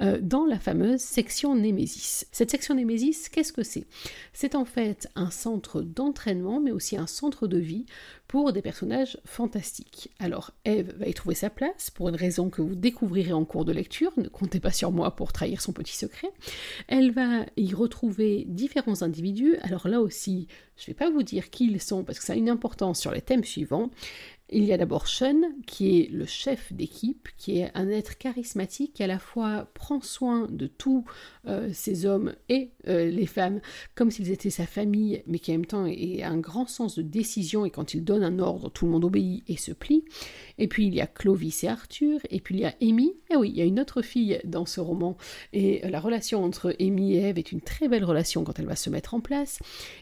euh, 0.00 0.18
dans 0.20 0.46
la 0.46 0.58
fameuse 0.58 1.00
section 1.00 1.54
Némésis. 1.56 2.26
Cette 2.30 2.50
section 2.50 2.74
Némésis, 2.74 3.28
qu'est-ce 3.28 3.52
que 3.52 3.64
c'est? 3.64 3.86
C'est 4.32 4.54
en 4.54 4.64
fait 4.64 5.08
un 5.16 5.30
centre 5.30 5.82
d'entraînement, 5.82 6.60
mais 6.60 6.70
aussi 6.70 6.96
un 6.96 7.08
centre 7.08 7.48
de 7.48 7.58
vie 7.58 7.86
pour 8.28 8.52
des 8.52 8.62
personnages 8.62 9.18
fantastiques. 9.24 10.10
Alors 10.18 10.52
Eve 10.64 10.94
va 10.96 11.08
y 11.08 11.14
trouver 11.14 11.34
sa 11.34 11.50
place, 11.50 11.90
pour 11.90 12.08
une 12.08 12.14
raison 12.14 12.50
que 12.50 12.62
vous 12.62 12.76
découvrirez 12.76 13.32
en 13.32 13.44
cours 13.44 13.64
de 13.64 13.72
lecture, 13.72 14.12
ne 14.16 14.28
comptez 14.28 14.60
pas 14.60 14.72
sur 14.72 14.92
moi 14.92 15.14
pour 15.16 15.32
trahir 15.32 15.60
son 15.60 15.72
petit 15.72 15.96
secret. 15.96 16.30
Elle 16.88 17.10
va 17.10 17.46
y 17.56 17.74
retrouver 17.74 18.44
différents 18.46 19.02
individus, 19.02 19.56
alors 19.62 19.88
là 19.88 20.00
aussi, 20.00 20.46
je 20.76 20.84
ne 20.84 20.86
vais 20.88 20.94
pas 20.94 21.10
vous 21.10 21.22
dire 21.22 21.50
qui 21.50 21.66
ils 21.66 21.80
sont, 21.80 22.04
parce 22.04 22.18
que 22.18 22.24
ça 22.24 22.32
a 22.32 22.36
une 22.36 22.48
importance 22.48 23.00
sur 23.00 23.12
les 23.12 23.22
thèmes 23.22 23.44
suivants. 23.44 23.90
Il 24.50 24.64
y 24.64 24.74
a 24.74 24.76
d'abord 24.76 25.08
Sean, 25.08 25.40
qui 25.66 26.00
est 26.00 26.10
le 26.10 26.26
chef 26.26 26.70
d'équipe, 26.70 27.28
qui 27.38 27.60
est 27.60 27.70
un 27.74 27.88
être 27.88 28.18
charismatique 28.18 28.92
qui 28.92 29.02
à 29.02 29.06
la 29.06 29.18
fois 29.18 29.70
prend 29.72 30.02
soin 30.02 30.46
de 30.50 30.66
tous 30.66 31.04
euh, 31.46 31.70
ces 31.72 32.04
hommes 32.04 32.34
et 32.50 32.70
euh, 32.86 33.10
les 33.10 33.26
femmes 33.26 33.60
comme 33.94 34.10
s'ils 34.10 34.30
étaient 34.30 34.50
sa 34.50 34.66
famille, 34.66 35.22
mais 35.26 35.38
qui 35.38 35.50
en 35.50 35.54
même 35.54 35.66
temps 35.66 35.86
a 35.86 36.28
un 36.28 36.38
grand 36.38 36.66
sens 36.66 36.96
de 36.96 37.02
décision 37.02 37.64
et 37.64 37.70
quand 37.70 37.94
il 37.94 38.04
donne 38.04 38.22
un 38.22 38.38
ordre, 38.38 38.70
tout 38.70 38.84
le 38.84 38.92
monde 38.92 39.06
obéit 39.06 39.44
et 39.48 39.56
se 39.56 39.72
plie. 39.72 40.04
Et 40.58 40.68
puis 40.68 40.86
il 40.86 40.94
y 40.94 41.00
a 41.00 41.06
Clovis 41.06 41.64
et 41.64 41.68
Arthur, 41.68 42.20
et 42.30 42.40
puis 42.40 42.56
il 42.56 42.60
y 42.60 42.64
a 42.64 42.74
Amy. 42.80 43.14
Et 43.30 43.36
oui, 43.36 43.50
il 43.50 43.56
y 43.56 43.62
a 43.62 43.64
une 43.64 43.80
autre 43.80 44.02
fille 44.02 44.40
dans 44.44 44.66
ce 44.66 44.80
roman, 44.80 45.16
et 45.52 45.84
euh, 45.84 45.90
la 45.90 46.00
relation 46.00 46.44
entre 46.44 46.74
Amy 46.80 47.16
et 47.16 47.28
Eve 47.28 47.38
est 47.38 47.52
une 47.52 47.60
très 47.60 47.88
belle 47.88 48.04
relation 48.04 48.44
quand 48.44 48.58
elle 48.58 48.66
va 48.66 48.76
se 48.76 48.90
mettre 48.90 49.14
en 49.14 49.20
place. 49.20 49.58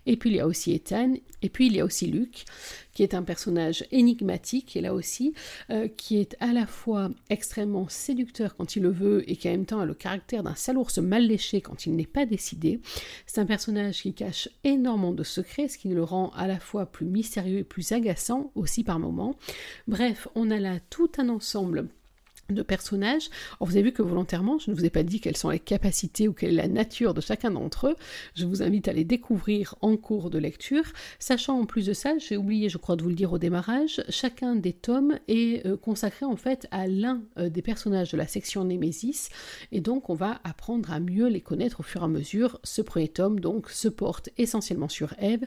Et 0.07 0.17
puis 0.17 0.31
il 0.31 0.37
y 0.37 0.41
a 0.41 0.47
aussi 0.47 0.73
Ethan, 0.73 1.15
et 1.43 1.49
puis 1.49 1.67
il 1.67 1.77
y 1.77 1.81
a 1.81 1.85
aussi 1.85 2.07
Luc 2.07 2.45
qui 2.93 3.03
est 3.03 3.15
un 3.15 3.23
personnage 3.23 3.87
énigmatique, 3.91 4.77
et 4.77 4.81
là 4.81 4.93
aussi, 4.93 5.33
euh, 5.71 5.89
qui 5.89 6.19
est 6.19 6.37
à 6.41 6.53
la 6.53 6.67
fois 6.67 7.11
extrêmement 7.31 7.89
séducteur 7.89 8.55
quand 8.55 8.77
il 8.77 8.83
le 8.83 8.91
veut, 8.91 9.31
et 9.31 9.37
qui 9.37 9.49
en 9.49 9.53
même 9.53 9.67
temps 9.67 9.81
a 9.81 9.87
le 9.87 9.95
caractère 9.95 10.43
d'un 10.43 10.55
salours 10.55 10.91
mal 11.01 11.27
léché 11.27 11.61
quand 11.61 11.87
il 11.87 11.97
n'est 11.97 12.07
pas 12.07 12.27
décidé. 12.27 12.81
C'est 13.27 13.41
un 13.41 13.47
personnage 13.47 14.03
qui 14.03 14.13
cache 14.13 14.49
énormément 14.65 15.13
de 15.13 15.23
secrets, 15.23 15.69
ce 15.69 15.79
qui 15.79 15.89
le 15.89 16.03
rend 16.03 16.31
à 16.37 16.47
la 16.47 16.59
fois 16.59 16.87
plus 16.87 17.07
mystérieux 17.07 17.59
et 17.59 17.65
plus 17.65 17.93
agaçant 17.93 18.51
aussi 18.55 18.85
par 18.85 18.99
moments. 18.99 19.37
Bref, 19.87 20.29
on 20.35 20.42
a 20.51 20.59
là 20.59 20.81
tout 20.91 21.11
un 21.19 21.29
ensemble 21.29 21.89
de 22.51 22.63
personnages. 22.63 23.31
vous 23.61 23.77
avez 23.77 23.83
vu 23.83 23.93
que 23.93 24.03
volontairement, 24.03 24.59
je 24.59 24.71
ne 24.71 24.77
vous 24.77 24.85
ai 24.85 24.91
pas 24.91 25.03
dit 25.03 25.21
quelles 25.21 25.37
sont 25.37 25.51
les 25.51 25.59
capacités 25.59 26.29
ou 26.29 26.33
quelle 26.33 26.51
est 26.51 26.63
la 26.63 26.69
nature 26.69 27.15
de 27.15 27.21
chacun 27.21 27.51
d'entre 27.51 27.89
eux. 27.89 27.97
Je 28.35 28.45
vous 28.47 28.63
invite 28.63 28.89
à 28.89 28.93
les 28.93 29.05
découvrir 29.05 29.75
en 29.81 29.97
cours 29.97 30.31
de 30.31 30.39
lecture. 30.39 30.85
Sachant 31.19 31.59
en 31.59 31.67
plus 31.67 31.87
de 31.87 31.93
ça, 31.93 32.19
j'ai 32.19 32.37
oublié, 32.37 32.69
je 32.69 32.79
crois, 32.79 32.97
de 32.97 33.03
vous 33.03 33.09
le 33.09 33.15
dire 33.15 33.33
au 33.33 33.39
démarrage, 33.39 34.03
chacun 34.09 34.55
des 34.55 34.73
tomes 34.73 35.19
est 35.29 35.67
euh, 35.67 35.77
consacré 35.77 36.27
en 36.27 36.37
fait 36.37 36.67
à 36.71 36.87
l'un 36.87 37.23
euh, 37.39 37.49
des 37.49 37.63
personnages 37.63 38.13
de 38.13 38.17
la 38.17 38.27
section 38.27 38.65
Némésis. 38.65 39.31
Et 39.71 39.81
donc, 39.81 40.11
on 40.11 40.15
va 40.15 40.41
apprendre 40.45 40.93
à 40.93 41.01
mieux 41.01 41.29
les 41.29 41.41
connaître 41.41 41.81
au 41.81 41.83
fur 41.83 42.03
et 42.03 42.05
à 42.05 42.09
mesure. 42.09 42.61
Ce 42.65 42.83
premier 42.83 43.09
tome, 43.09 43.41
donc, 43.41 43.71
se 43.71 43.89
porte 43.89 44.31
essentiellement 44.37 44.89
sur 44.89 45.15
Eve. 45.21 45.47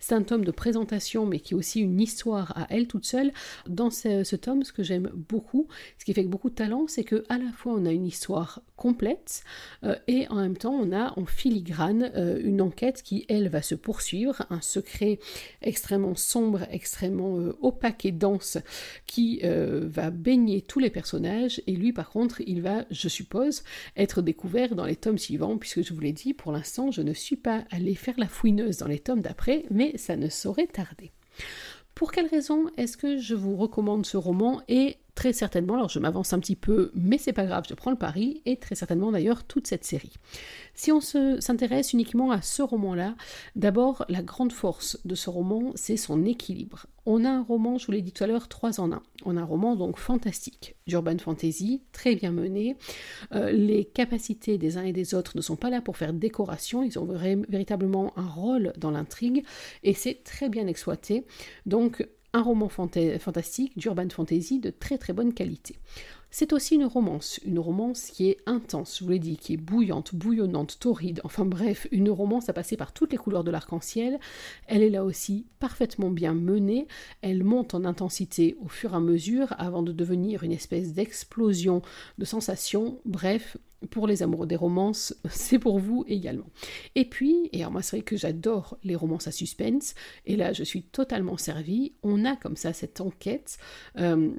C'est 0.00 0.14
un 0.14 0.22
tome 0.22 0.44
de 0.44 0.50
présentation, 0.50 1.26
mais 1.26 1.40
qui 1.40 1.54
est 1.54 1.56
aussi 1.56 1.80
une 1.80 2.00
histoire 2.00 2.56
à 2.56 2.66
elle 2.70 2.86
toute 2.86 3.04
seule. 3.04 3.32
Dans 3.68 3.90
ce, 3.90 4.24
ce 4.24 4.36
tome, 4.36 4.62
ce 4.62 4.72
que 4.72 4.82
j'aime 4.82 5.10
beaucoup, 5.14 5.68
ce 5.98 6.04
qui 6.04 6.14
fait 6.14 6.24
que 6.24 6.30
de 6.44 6.54
talent, 6.54 6.86
c'est 6.88 7.04
que 7.04 7.24
à 7.28 7.38
la 7.38 7.50
fois 7.52 7.72
on 7.72 7.86
a 7.86 7.92
une 7.92 8.06
histoire 8.06 8.62
complète 8.76 9.42
euh, 9.84 9.96
et 10.06 10.28
en 10.28 10.36
même 10.36 10.56
temps 10.56 10.74
on 10.74 10.92
a 10.92 11.18
en 11.18 11.26
filigrane 11.26 12.12
euh, 12.14 12.40
une 12.42 12.60
enquête 12.60 13.02
qui 13.02 13.24
elle 13.28 13.48
va 13.48 13.62
se 13.62 13.74
poursuivre, 13.74 14.44
un 14.50 14.60
secret 14.60 15.18
extrêmement 15.62 16.14
sombre, 16.14 16.66
extrêmement 16.70 17.38
euh, 17.38 17.56
opaque 17.62 18.04
et 18.04 18.12
dense 18.12 18.58
qui 19.06 19.40
va 19.42 20.10
baigner 20.10 20.60
tous 20.60 20.78
les 20.78 20.90
personnages 20.90 21.62
et 21.66 21.72
lui 21.72 21.92
par 21.92 22.10
contre 22.10 22.42
il 22.46 22.60
va, 22.62 22.84
je 22.90 23.08
suppose, 23.08 23.62
être 23.96 24.22
découvert 24.22 24.74
dans 24.74 24.84
les 24.84 24.96
tomes 24.96 25.18
suivants 25.18 25.56
puisque 25.56 25.82
je 25.82 25.94
vous 25.94 26.00
l'ai 26.00 26.12
dit 26.12 26.34
pour 26.34 26.52
l'instant 26.52 26.90
je 26.90 27.02
ne 27.02 27.12
suis 27.12 27.36
pas 27.36 27.64
allée 27.70 27.94
faire 27.94 28.18
la 28.18 28.28
fouineuse 28.28 28.78
dans 28.78 28.88
les 28.88 28.98
tomes 28.98 29.22
d'après 29.22 29.64
mais 29.70 29.96
ça 29.96 30.16
ne 30.16 30.28
saurait 30.28 30.66
tarder. 30.66 31.12
Pour 31.94 32.12
quelle 32.12 32.26
raison 32.26 32.66
est-ce 32.76 32.98
que 32.98 33.16
je 33.16 33.34
vous 33.34 33.56
recommande 33.56 34.04
ce 34.04 34.18
roman 34.18 34.60
et 34.68 34.98
très 35.16 35.32
certainement, 35.32 35.74
alors 35.74 35.88
je 35.88 35.98
m'avance 35.98 36.32
un 36.32 36.38
petit 36.38 36.54
peu, 36.54 36.92
mais 36.94 37.18
c'est 37.18 37.32
pas 37.32 37.46
grave, 37.46 37.64
je 37.68 37.74
prends 37.74 37.90
le 37.90 37.96
pari, 37.96 38.42
et 38.44 38.58
très 38.58 38.76
certainement 38.76 39.10
d'ailleurs 39.10 39.42
toute 39.44 39.66
cette 39.66 39.84
série. 39.84 40.12
Si 40.74 40.92
on 40.92 41.00
s'intéresse 41.00 41.94
uniquement 41.94 42.30
à 42.30 42.42
ce 42.42 42.62
roman-là, 42.62 43.16
d'abord 43.56 44.04
la 44.08 44.22
grande 44.22 44.52
force 44.52 45.00
de 45.04 45.14
ce 45.14 45.30
roman, 45.30 45.72
c'est 45.74 45.96
son 45.96 46.24
équilibre. 46.24 46.86
On 47.06 47.24
a 47.24 47.30
un 47.30 47.42
roman, 47.42 47.78
je 47.78 47.86
vous 47.86 47.92
l'ai 47.92 48.02
dit 48.02 48.12
tout 48.12 48.24
à 48.24 48.26
l'heure, 48.26 48.48
trois 48.48 48.78
en 48.78 48.92
un. 48.92 49.02
On 49.24 49.36
a 49.36 49.40
un 49.40 49.44
roman 49.44 49.74
donc 49.74 49.96
fantastique, 49.96 50.74
d'urban 50.86 51.16
fantasy, 51.18 51.82
très 51.92 52.14
bien 52.14 52.32
mené. 52.32 52.76
Euh, 53.32 53.50
les 53.52 53.86
capacités 53.86 54.58
des 54.58 54.76
uns 54.76 54.82
et 54.82 54.92
des 54.92 55.14
autres 55.14 55.32
ne 55.36 55.40
sont 55.40 55.56
pas 55.56 55.70
là 55.70 55.80
pour 55.80 55.96
faire 55.96 56.12
décoration, 56.12 56.82
ils 56.82 56.98
ont 56.98 57.06
véritablement 57.48 58.12
un 58.16 58.28
rôle 58.28 58.72
dans 58.76 58.90
l'intrigue, 58.90 59.44
et 59.82 59.94
c'est 59.94 60.24
très 60.24 60.50
bien 60.50 60.66
exploité. 60.66 61.24
Donc 61.64 62.06
roman 62.42 62.68
fantastique, 62.68 63.78
d'urban 63.78 64.08
fantasy 64.08 64.60
de 64.60 64.70
très 64.70 64.98
très 64.98 65.12
bonne 65.12 65.32
qualité. 65.32 65.76
C'est 66.30 66.52
aussi 66.52 66.74
une 66.74 66.84
romance, 66.84 67.40
une 67.46 67.58
romance 67.58 68.10
qui 68.10 68.28
est 68.28 68.38
intense, 68.46 68.98
je 68.98 69.04
vous 69.04 69.10
l'ai 69.10 69.18
dit, 69.18 69.38
qui 69.38 69.54
est 69.54 69.56
bouillante, 69.56 70.14
bouillonnante, 70.14 70.78
torride, 70.78 71.20
enfin 71.24 71.46
bref, 71.46 71.86
une 71.92 72.10
romance 72.10 72.48
à 72.48 72.52
passer 72.52 72.76
par 72.76 72.92
toutes 72.92 73.12
les 73.12 73.16
couleurs 73.16 73.44
de 73.44 73.50
l'arc-en-ciel. 73.50 74.18
Elle 74.66 74.82
est 74.82 74.90
là 74.90 75.04
aussi 75.04 75.46
parfaitement 75.60 76.10
bien 76.10 76.34
menée, 76.34 76.88
elle 77.22 77.42
monte 77.42 77.74
en 77.74 77.84
intensité 77.84 78.56
au 78.60 78.68
fur 78.68 78.92
et 78.92 78.96
à 78.96 79.00
mesure 79.00 79.54
avant 79.56 79.82
de 79.82 79.92
devenir 79.92 80.42
une 80.42 80.52
espèce 80.52 80.92
d'explosion 80.92 81.80
de 82.18 82.24
sensations. 82.26 82.98
Bref, 83.06 83.56
pour 83.90 84.06
les 84.06 84.22
amoureux 84.22 84.46
des 84.46 84.56
romances, 84.56 85.14
c'est 85.30 85.58
pour 85.58 85.78
vous 85.78 86.04
également. 86.08 86.50
Et 86.94 87.04
puis, 87.04 87.48
et 87.52 87.60
alors 87.60 87.72
moi 87.72 87.82
c'est 87.82 87.96
vrai 87.96 88.04
que 88.04 88.16
j'adore 88.16 88.78
les 88.84 88.96
romances 88.96 89.26
à 89.26 89.32
suspense, 89.32 89.94
et 90.24 90.36
là 90.36 90.52
je 90.52 90.64
suis 90.64 90.82
totalement 90.82 91.36
servie, 91.36 91.94
on 92.02 92.24
a 92.24 92.36
comme 92.36 92.56
ça 92.56 92.72
cette 92.72 93.00
enquête. 93.00 93.58
Euh, 93.98 94.30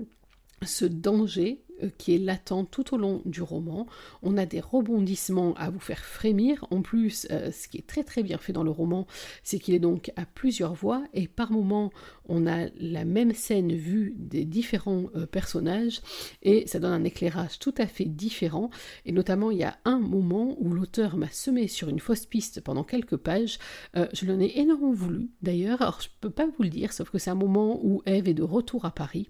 ce 0.66 0.86
danger 0.86 1.64
qui 1.98 2.16
est 2.16 2.18
latent 2.18 2.70
tout 2.72 2.94
au 2.94 2.98
long 2.98 3.22
du 3.26 3.42
roman. 3.42 3.88
On 4.24 4.38
a 4.38 4.46
des 4.46 4.60
rebondissements 4.60 5.54
à 5.56 5.70
vous 5.70 5.80
faire 5.80 6.04
frémir. 6.04 6.66
En 6.72 6.82
plus, 6.82 7.28
euh, 7.32 7.52
ce 7.52 7.68
qui 7.68 7.78
est 7.78 7.88
très 7.88 8.04
très 8.04 8.24
bien 8.24 8.38
fait 8.38 8.54
dans 8.54 8.64
le 8.64 8.72
roman, 8.72 9.08
c'est 9.44 9.60
qu'il 9.60 9.76
est 9.76 9.80
donc 9.80 10.12
à 10.16 10.26
plusieurs 10.26 10.74
voix 10.74 11.04
et 11.14 11.28
par 11.28 11.52
moment, 11.52 11.92
on 12.30 12.48
a 12.48 12.68
la 12.80 13.06
même 13.06 13.34
scène 13.34 13.74
vue 13.74 14.14
des 14.18 14.46
différents 14.46 15.06
euh, 15.16 15.26
personnages 15.26 16.02
et 16.42 16.68
ça 16.68 16.80
donne 16.80 16.94
un 16.94 17.04
éclairage 17.04 17.60
tout 17.60 17.76
à 17.78 17.88
fait 17.88 18.06
différent. 18.06 18.70
Et 19.06 19.12
notamment, 19.12 19.52
il 19.52 19.58
y 19.58 19.64
a 19.64 19.78
un 19.86 20.00
moment 20.00 20.56
où 20.60 20.74
l'auteur 20.74 21.18
m'a 21.18 21.30
semé 21.30 21.68
sur 21.68 21.90
une 21.90 22.00
fausse 22.00 22.26
piste 22.26 22.62
pendant 22.62 22.84
quelques 22.84 23.18
pages. 23.18 23.60
je 23.96 24.26
l'en 24.26 24.40
ai 24.40 24.60
énormément 24.60 24.92
voulu 24.92 25.30
d'ailleurs. 25.42 25.82
Alors, 25.82 26.02
je 26.02 26.10
peux 26.22 26.30
pas 26.30 26.46
vous 26.46 26.64
le 26.64 26.70
dire, 26.70 26.94
sauf 26.94 27.10
que 27.10 27.18
c'est 27.18 27.30
un 27.30 27.36
moment 27.36 27.80
où 27.84 28.02
Eve 28.06 28.28
est 28.28 28.34
de 28.34 28.44
retour 28.44 28.86
à 28.86 28.92
Paris 28.92 29.30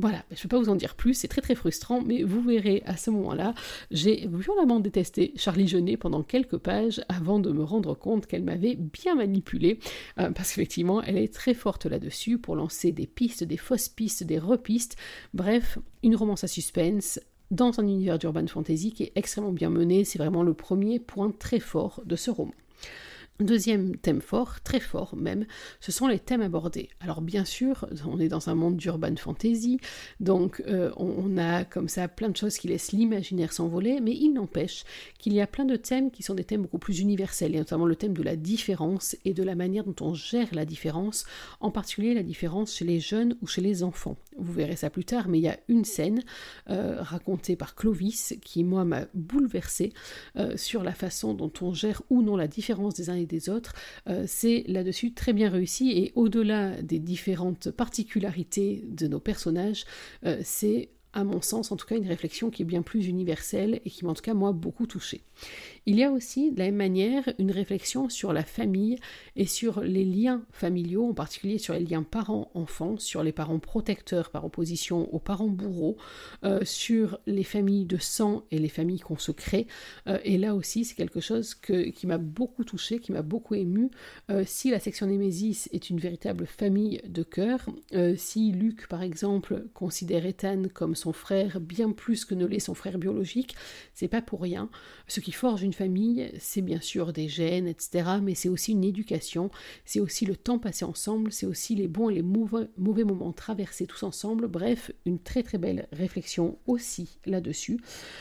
Voilà, 0.00 0.22
je 0.30 0.36
ne 0.36 0.42
peux 0.42 0.48
pas 0.48 0.58
vous 0.60 0.68
en 0.68 0.76
dire 0.76 0.94
plus, 0.94 1.14
c'est 1.14 1.26
très 1.26 1.40
très 1.40 1.56
frustrant, 1.56 2.00
mais 2.00 2.22
vous 2.22 2.40
verrez 2.40 2.84
à 2.86 2.96
ce 2.96 3.10
moment-là, 3.10 3.52
j'ai 3.90 4.28
violemment 4.28 4.78
détesté 4.78 5.32
Charlie 5.34 5.66
Jeunet 5.66 5.96
pendant 5.96 6.22
quelques 6.22 6.56
pages 6.56 7.02
avant 7.08 7.40
de 7.40 7.50
me 7.50 7.64
rendre 7.64 7.94
compte 7.94 8.26
qu'elle 8.26 8.44
m'avait 8.44 8.76
bien 8.76 9.16
manipulé, 9.16 9.80
euh, 10.20 10.30
parce 10.30 10.50
qu'effectivement, 10.50 11.02
elle 11.02 11.18
est 11.18 11.34
très 11.34 11.52
forte 11.52 11.86
là-dessus 11.86 12.38
pour 12.38 12.54
lancer 12.54 12.92
des 12.92 13.08
pistes, 13.08 13.42
des 13.42 13.56
fausses 13.56 13.88
pistes, 13.88 14.22
des 14.22 14.38
repistes, 14.38 14.96
bref, 15.34 15.78
une 16.04 16.14
romance 16.14 16.44
à 16.44 16.48
suspense 16.48 17.18
dans 17.50 17.80
un 17.80 17.82
univers 17.82 18.20
d'urban 18.20 18.46
fantasy 18.46 18.92
qui 18.92 19.02
est 19.02 19.12
extrêmement 19.16 19.50
bien 19.50 19.70
mené, 19.70 20.04
c'est 20.04 20.18
vraiment 20.18 20.44
le 20.44 20.54
premier 20.54 21.00
point 21.00 21.32
très 21.36 21.58
fort 21.58 22.02
de 22.06 22.14
ce 22.14 22.30
roman. 22.30 22.54
Deuxième 23.40 23.96
thème 23.96 24.20
fort, 24.20 24.60
très 24.62 24.80
fort 24.80 25.14
même, 25.14 25.46
ce 25.78 25.92
sont 25.92 26.08
les 26.08 26.18
thèmes 26.18 26.40
abordés. 26.40 26.88
Alors 26.98 27.20
bien 27.20 27.44
sûr, 27.44 27.86
on 28.04 28.18
est 28.18 28.26
dans 28.26 28.48
un 28.48 28.56
monde 28.56 28.76
d'urban 28.76 29.14
fantasy, 29.14 29.78
donc 30.18 30.60
euh, 30.66 30.90
on, 30.96 31.38
a 31.38 31.64
comme 31.64 31.86
ça 31.88 32.08
plein 32.08 32.30
de 32.30 32.36
choses 32.36 32.58
qui 32.58 32.66
laissent 32.66 32.90
l'imaginaire 32.90 33.52
s'envoler, 33.52 34.00
mais 34.00 34.10
il 34.10 34.32
n'empêche 34.32 34.82
qu'il 35.20 35.34
y 35.34 35.40
a 35.40 35.46
plein 35.46 35.64
de 35.64 35.76
thèmes 35.76 36.10
qui 36.10 36.24
sont 36.24 36.34
des 36.34 36.42
thèmes 36.42 36.62
beaucoup 36.62 36.80
plus 36.80 36.98
universels, 36.98 37.54
et 37.54 37.58
notamment 37.58 37.86
le 37.86 37.94
thème 37.94 38.12
de 38.12 38.24
la 38.24 38.34
différence 38.34 39.16
et 39.24 39.34
de 39.34 39.44
la 39.44 39.54
manière 39.54 39.84
dont 39.84 40.04
on 40.04 40.14
gère 40.14 40.48
la 40.52 40.64
différence, 40.64 41.24
en 41.60 41.70
particulier 41.70 42.14
la 42.14 42.24
différence 42.24 42.74
chez 42.74 42.84
les 42.84 42.98
jeunes 42.98 43.36
ou 43.40 43.46
chez 43.46 43.60
les 43.60 43.84
enfants. 43.84 44.16
Vous 44.36 44.52
verrez 44.52 44.74
ça 44.74 44.90
plus 44.90 45.04
tard, 45.04 45.28
mais 45.28 45.38
il 45.38 45.42
y 45.42 45.48
a 45.48 45.58
une 45.68 45.84
scène 45.84 46.24
euh, 46.70 46.96
racontée 47.02 47.54
par 47.54 47.76
Clovis 47.76 48.34
qui, 48.42 48.64
moi, 48.64 48.84
m'a 48.84 49.06
bouleversée 49.14 49.92
euh, 50.36 50.56
sur 50.56 50.82
la 50.82 50.92
façon 50.92 51.34
dont 51.34 51.52
on 51.60 51.72
gère 51.72 52.02
ou 52.10 52.22
non 52.22 52.36
la 52.36 52.48
différence 52.48 52.94
des 52.94 53.10
uns 53.10 53.14
et 53.14 53.27
des 53.28 53.48
autres, 53.48 53.74
euh, 54.08 54.24
c'est 54.26 54.64
là-dessus 54.66 55.14
très 55.14 55.32
bien 55.32 55.48
réussi 55.50 55.92
et 55.92 56.12
au-delà 56.16 56.82
des 56.82 56.98
différentes 56.98 57.70
particularités 57.70 58.84
de 58.88 59.06
nos 59.06 59.20
personnages, 59.20 59.84
euh, 60.24 60.40
c'est 60.42 60.90
à 61.14 61.24
mon 61.24 61.40
sens, 61.40 61.72
en 61.72 61.76
tout 61.76 61.86
cas, 61.86 61.96
une 61.96 62.06
réflexion 62.06 62.50
qui 62.50 62.62
est 62.62 62.66
bien 62.66 62.82
plus 62.82 63.06
universelle 63.06 63.80
et 63.84 63.90
qui 63.90 64.04
m'a 64.04 64.10
en 64.10 64.14
tout 64.14 64.22
cas, 64.22 64.34
moi, 64.34 64.52
beaucoup 64.52 64.86
touchée. 64.86 65.22
Il 65.90 65.96
y 65.96 66.04
a 66.04 66.12
aussi, 66.12 66.52
de 66.52 66.58
la 66.58 66.66
même 66.66 66.76
manière, 66.76 67.32
une 67.38 67.50
réflexion 67.50 68.10
sur 68.10 68.34
la 68.34 68.44
famille 68.44 68.98
et 69.36 69.46
sur 69.46 69.80
les 69.80 70.04
liens 70.04 70.44
familiaux, 70.52 71.08
en 71.08 71.14
particulier 71.14 71.56
sur 71.56 71.72
les 71.72 71.86
liens 71.86 72.02
parents-enfants, 72.02 72.98
sur 72.98 73.22
les 73.22 73.32
parents 73.32 73.58
protecteurs 73.58 74.28
par 74.28 74.44
opposition 74.44 75.08
aux 75.14 75.18
parents 75.18 75.48
bourreaux, 75.48 75.96
euh, 76.44 76.60
sur 76.62 77.18
les 77.26 77.42
familles 77.42 77.86
de 77.86 77.96
sang 77.96 78.44
et 78.50 78.58
les 78.58 78.68
familles 78.68 79.00
qu'on 79.00 79.16
se 79.16 79.32
crée. 79.32 79.66
Euh, 80.08 80.18
et 80.24 80.36
là 80.36 80.54
aussi, 80.54 80.84
c'est 80.84 80.94
quelque 80.94 81.20
chose 81.20 81.54
qui 81.54 82.06
m'a 82.06 82.18
beaucoup 82.18 82.64
touché, 82.64 82.98
qui 82.98 83.12
m'a 83.12 83.22
beaucoup 83.22 83.54
ému. 83.54 83.90
Euh, 84.30 84.42
si 84.46 84.70
la 84.70 84.80
section 84.80 85.06
Némésis 85.06 85.70
est 85.72 85.88
une 85.88 86.00
véritable 86.00 86.44
famille 86.44 87.00
de 87.08 87.22
cœur, 87.22 87.60
si 88.16 88.52
Luc, 88.52 88.88
par 88.88 89.02
exemple, 89.02 89.64
considère 89.72 90.26
Ethan 90.26 90.64
comme 90.74 90.94
son 90.94 91.14
frère 91.14 91.60
bien 91.60 91.92
plus 91.92 92.26
que 92.26 92.34
ne 92.34 92.44
l'est 92.44 92.58
son 92.58 92.74
frère 92.74 92.98
biologique, 92.98 93.56
c'est 93.94 94.08
pas 94.08 94.20
pour 94.20 94.42
rien. 94.42 94.68
Ce 95.06 95.20
qui 95.20 95.32
forge 95.32 95.62
une 95.62 95.77
c'est 96.38 96.62
bien 96.62 96.80
sûr 96.80 97.12
des 97.12 97.28
gènes, 97.28 97.68
etc., 97.68 98.10
mais 98.22 98.34
c'est 98.34 98.48
aussi 98.48 98.72
une 98.72 98.84
éducation, 98.84 99.50
c'est 99.84 100.00
aussi 100.00 100.26
le 100.26 100.36
temps 100.36 100.58
passé 100.58 100.84
ensemble, 100.84 101.32
c'est 101.32 101.46
aussi 101.46 101.74
les 101.74 101.88
bons 101.88 102.10
et 102.10 102.14
les 102.14 102.22
mauvais, 102.22 103.04
moments 103.04 103.32
traversés 103.32 103.86
tous 103.86 104.02
ensemble, 104.02 104.48
bref, 104.48 104.90
une 105.06 105.18
très 105.18 105.42
très 105.42 105.58
belle 105.58 105.88
réflexion 105.92 106.58
aussi 106.66 107.18
là-dessus. 107.26 107.80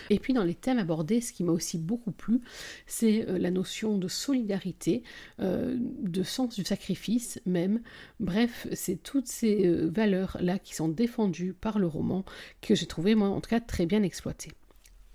Et 0.09 0.19
puis 0.19 0.33
dans 0.33 0.43
les 0.43 0.55
thèmes 0.55 0.79
abordés, 0.79 1.21
ce 1.21 1.33
qui 1.33 1.43
m'a 1.43 1.51
aussi 1.51 1.77
beaucoup 1.77 2.11
plu, 2.11 2.41
c'est 2.85 3.27
euh, 3.27 3.37
la 3.37 3.51
notion 3.51 3.97
de 3.97 4.07
solidarité, 4.07 5.03
euh, 5.39 5.77
de 5.79 6.23
sens 6.23 6.55
du 6.55 6.63
sacrifice 6.63 7.39
même, 7.45 7.81
bref, 8.19 8.67
c'est 8.73 9.01
toutes 9.01 9.27
ces 9.27 9.65
euh, 9.65 9.89
valeurs-là 9.89 10.59
qui 10.59 10.75
sont 10.75 10.89
défendues 10.89 11.53
par 11.53 11.79
le 11.79 11.87
roman 11.87 12.23
que 12.61 12.75
j'ai 12.75 12.85
trouvé, 12.85 13.15
moi 13.15 13.29
en 13.29 13.41
tout 13.41 13.49
cas, 13.49 13.59
très 13.59 13.85
bien 13.85 14.03
exploitées. 14.03 14.51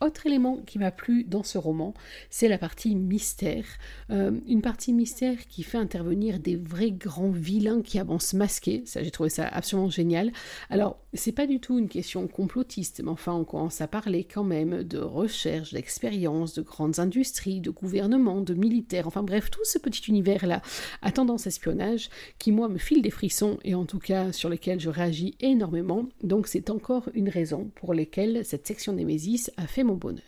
Autre 0.02 0.26
élément 0.26 0.58
qui 0.66 0.80
m'a 0.80 0.90
plu 0.90 1.22
dans 1.22 1.44
ce 1.44 1.58
roman, 1.58 1.94
c'est 2.28 2.48
la 2.48 2.58
partie 2.58 2.96
mystère. 2.96 3.64
Euh, 4.10 4.32
une 4.48 4.60
partie 4.60 4.92
mystère 4.92 5.46
qui 5.46 5.62
fait 5.62 5.78
intervenir 5.78 6.40
des 6.40 6.56
vrais 6.56 6.90
grands 6.90 7.30
vilains 7.30 7.82
qui 7.82 8.00
avancent 8.00 8.34
masqués. 8.34 8.82
Ça, 8.84 9.04
j'ai 9.04 9.12
trouvé 9.12 9.28
ça 9.28 9.46
absolument 9.46 9.90
génial. 9.90 10.32
Alors, 10.70 10.98
c'est 11.14 11.30
pas 11.30 11.46
du 11.46 11.60
tout 11.60 11.78
une 11.78 11.88
question 11.88 12.26
complotiste, 12.26 13.00
mais 13.04 13.10
enfin, 13.10 13.32
on 13.32 13.44
commence 13.44 13.80
à 13.80 13.86
parler 13.86 14.24
quand 14.24 14.42
même 14.42 14.82
de 14.82 14.98
recherche, 14.98 15.72
d'expérience, 15.72 16.54
de 16.54 16.62
grandes 16.62 16.98
industries, 16.98 17.60
de 17.60 17.70
gouvernements, 17.70 18.40
de 18.40 18.54
militaires. 18.54 19.06
Enfin 19.06 19.22
bref, 19.22 19.52
tout 19.52 19.64
ce 19.64 19.78
petit 19.78 20.02
univers-là 20.08 20.62
à 21.02 21.12
tendance 21.12 21.46
espionnage 21.46 22.10
qui, 22.40 22.50
moi, 22.50 22.68
me 22.68 22.78
file 22.78 23.02
des 23.02 23.10
frissons 23.10 23.60
et 23.62 23.76
en 23.76 23.84
tout 23.84 24.00
cas 24.00 24.32
sur 24.32 24.48
lesquels 24.48 24.80
je 24.80 24.90
réagis 24.90 25.36
énormément. 25.38 26.08
Donc, 26.24 26.48
c'est 26.48 26.70
encore 26.70 27.08
une 27.14 27.28
raison 27.28 27.70
pour 27.76 27.94
laquelle 27.94 28.44
cette 28.44 28.66
section 28.66 28.94
Némésis 28.94 29.52
a 29.56 29.68
fait 29.68 29.84
mon 29.84 29.91
bonheur. 29.94 30.22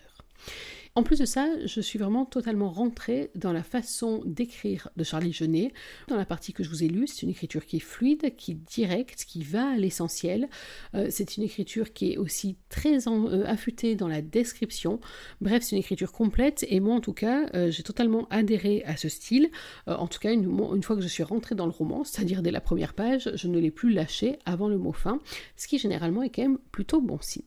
En 0.97 1.03
plus 1.03 1.19
de 1.19 1.25
ça, 1.25 1.49
je 1.65 1.81
suis 1.81 1.99
vraiment 1.99 2.25
totalement 2.25 2.71
rentrée 2.71 3.33
dans 3.35 3.53
la 3.53 3.65
façon 3.65 4.23
d'écrire 4.25 4.91
de 4.97 5.03
Charlie 5.03 5.33
Genet. 5.33 5.73
Dans 6.07 6.17
la 6.17 6.25
partie 6.25 6.53
que 6.53 6.63
je 6.63 6.69
vous 6.69 6.85
ai 6.85 6.89
lue, 6.89 7.09
c'est 7.09 7.23
une 7.23 7.31
écriture 7.31 7.67
qui 7.67 7.79
est 7.79 7.81
fluide, 7.81 8.37
qui 8.37 8.53
est 8.53 8.55
directe, 8.55 9.25
qui 9.27 9.43
va 9.43 9.71
à 9.71 9.77
l'essentiel. 9.77 10.49
Euh, 10.95 11.09
c'est 11.11 11.37
une 11.37 11.43
écriture 11.43 11.93
qui 11.93 12.13
est 12.13 12.17
aussi 12.17 12.57
très 12.69 13.09
euh, 13.09 13.45
affûtée 13.45 13.97
dans 13.97 14.07
la 14.07 14.23
description. 14.23 15.01
Bref, 15.41 15.65
c'est 15.65 15.75
une 15.75 15.81
écriture 15.81 16.13
complète 16.13 16.65
et 16.69 16.79
moi 16.79 16.95
en 16.95 17.01
tout 17.01 17.13
cas, 17.13 17.49
euh, 17.55 17.73
j'ai 17.73 17.83
totalement 17.83 18.29
adhéré 18.31 18.85
à 18.87 18.97
ce 18.97 19.09
style. 19.09 19.51
en 19.89 20.07
tout 20.07 20.21
cas, 20.21 20.33
une, 20.33 20.83
fois 20.85 20.95
que 20.95 21.03
je 21.03 21.09
suis 21.09 21.25
rentrée 21.25 21.57
dans 21.57 21.67
le 21.67 21.73
roman, 21.73 22.05
c'est-à-dire 22.05 22.41
dès 22.41 22.53
la 22.53 22.61
première 22.61 22.95
page, 22.95 23.33
je 23.35 23.49
ne 23.49 23.59
l'ai 23.59 23.73
plus 23.73 23.93
lâché 23.93 24.39
avant 24.47 24.69
le 24.69 24.79
mot 24.79 24.93
fin, 24.93 25.19
ce 25.57 25.67
qui 25.67 25.79
généralement 25.79 26.23
est 26.23 26.31
quand 26.31 26.43
même 26.43 26.59
plutôt 26.71 27.01
bon 27.01 27.19
signe. 27.21 27.43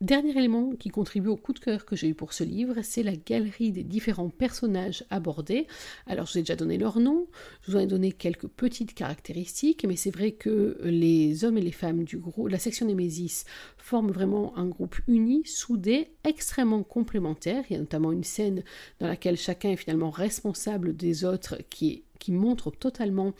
Dernier 0.00 0.30
élément 0.30 0.70
qui 0.76 0.88
contribue 0.88 1.28
au 1.28 1.36
coup 1.36 1.52
de 1.52 1.58
cœur 1.58 1.84
que 1.84 1.94
j'ai 1.94 2.08
eu 2.08 2.14
pour 2.14 2.32
ce 2.32 2.42
livre, 2.42 2.76
c'est 2.80 3.02
la 3.02 3.16
galerie 3.16 3.70
des 3.70 3.82
différents 3.82 4.30
personnages 4.30 5.04
abordés. 5.10 5.66
Alors 6.06 6.24
je 6.24 6.32
vous 6.32 6.38
ai 6.38 6.40
déjà 6.40 6.56
donné 6.56 6.78
leur 6.78 7.00
nom, 7.00 7.26
je 7.60 7.70
vous 7.70 7.76
en 7.76 7.80
ai 7.80 7.86
donné 7.86 8.10
quelques 8.10 8.48
petites 8.48 8.94
caractéristiques, 8.94 9.84
mais 9.86 9.96
c'est 9.96 10.10
vrai 10.10 10.32
que 10.32 10.78
les 10.84 11.44
hommes 11.44 11.58
et 11.58 11.60
les 11.60 11.70
femmes 11.70 12.04
du 12.04 12.16
groupe, 12.16 12.48
la 12.48 12.58
section 12.58 12.86
Némésis, 12.86 13.44
forment 13.76 14.10
vraiment 14.10 14.56
un 14.56 14.68
groupe 14.68 14.96
uni, 15.06 15.42
soudé, 15.44 16.08
extrêmement 16.24 16.82
complémentaire. 16.82 17.64
Il 17.68 17.74
y 17.74 17.76
a 17.76 17.80
notamment 17.80 18.10
une 18.10 18.24
scène 18.24 18.62
dans 19.00 19.06
laquelle 19.06 19.36
chacun 19.36 19.68
est 19.68 19.76
finalement 19.76 20.08
responsable 20.08 20.96
des 20.96 21.26
autres 21.26 21.58
qui 21.68 21.90
est 21.90 22.02
qui 22.20 22.30
montre 22.30 22.70
totalement 22.70 23.32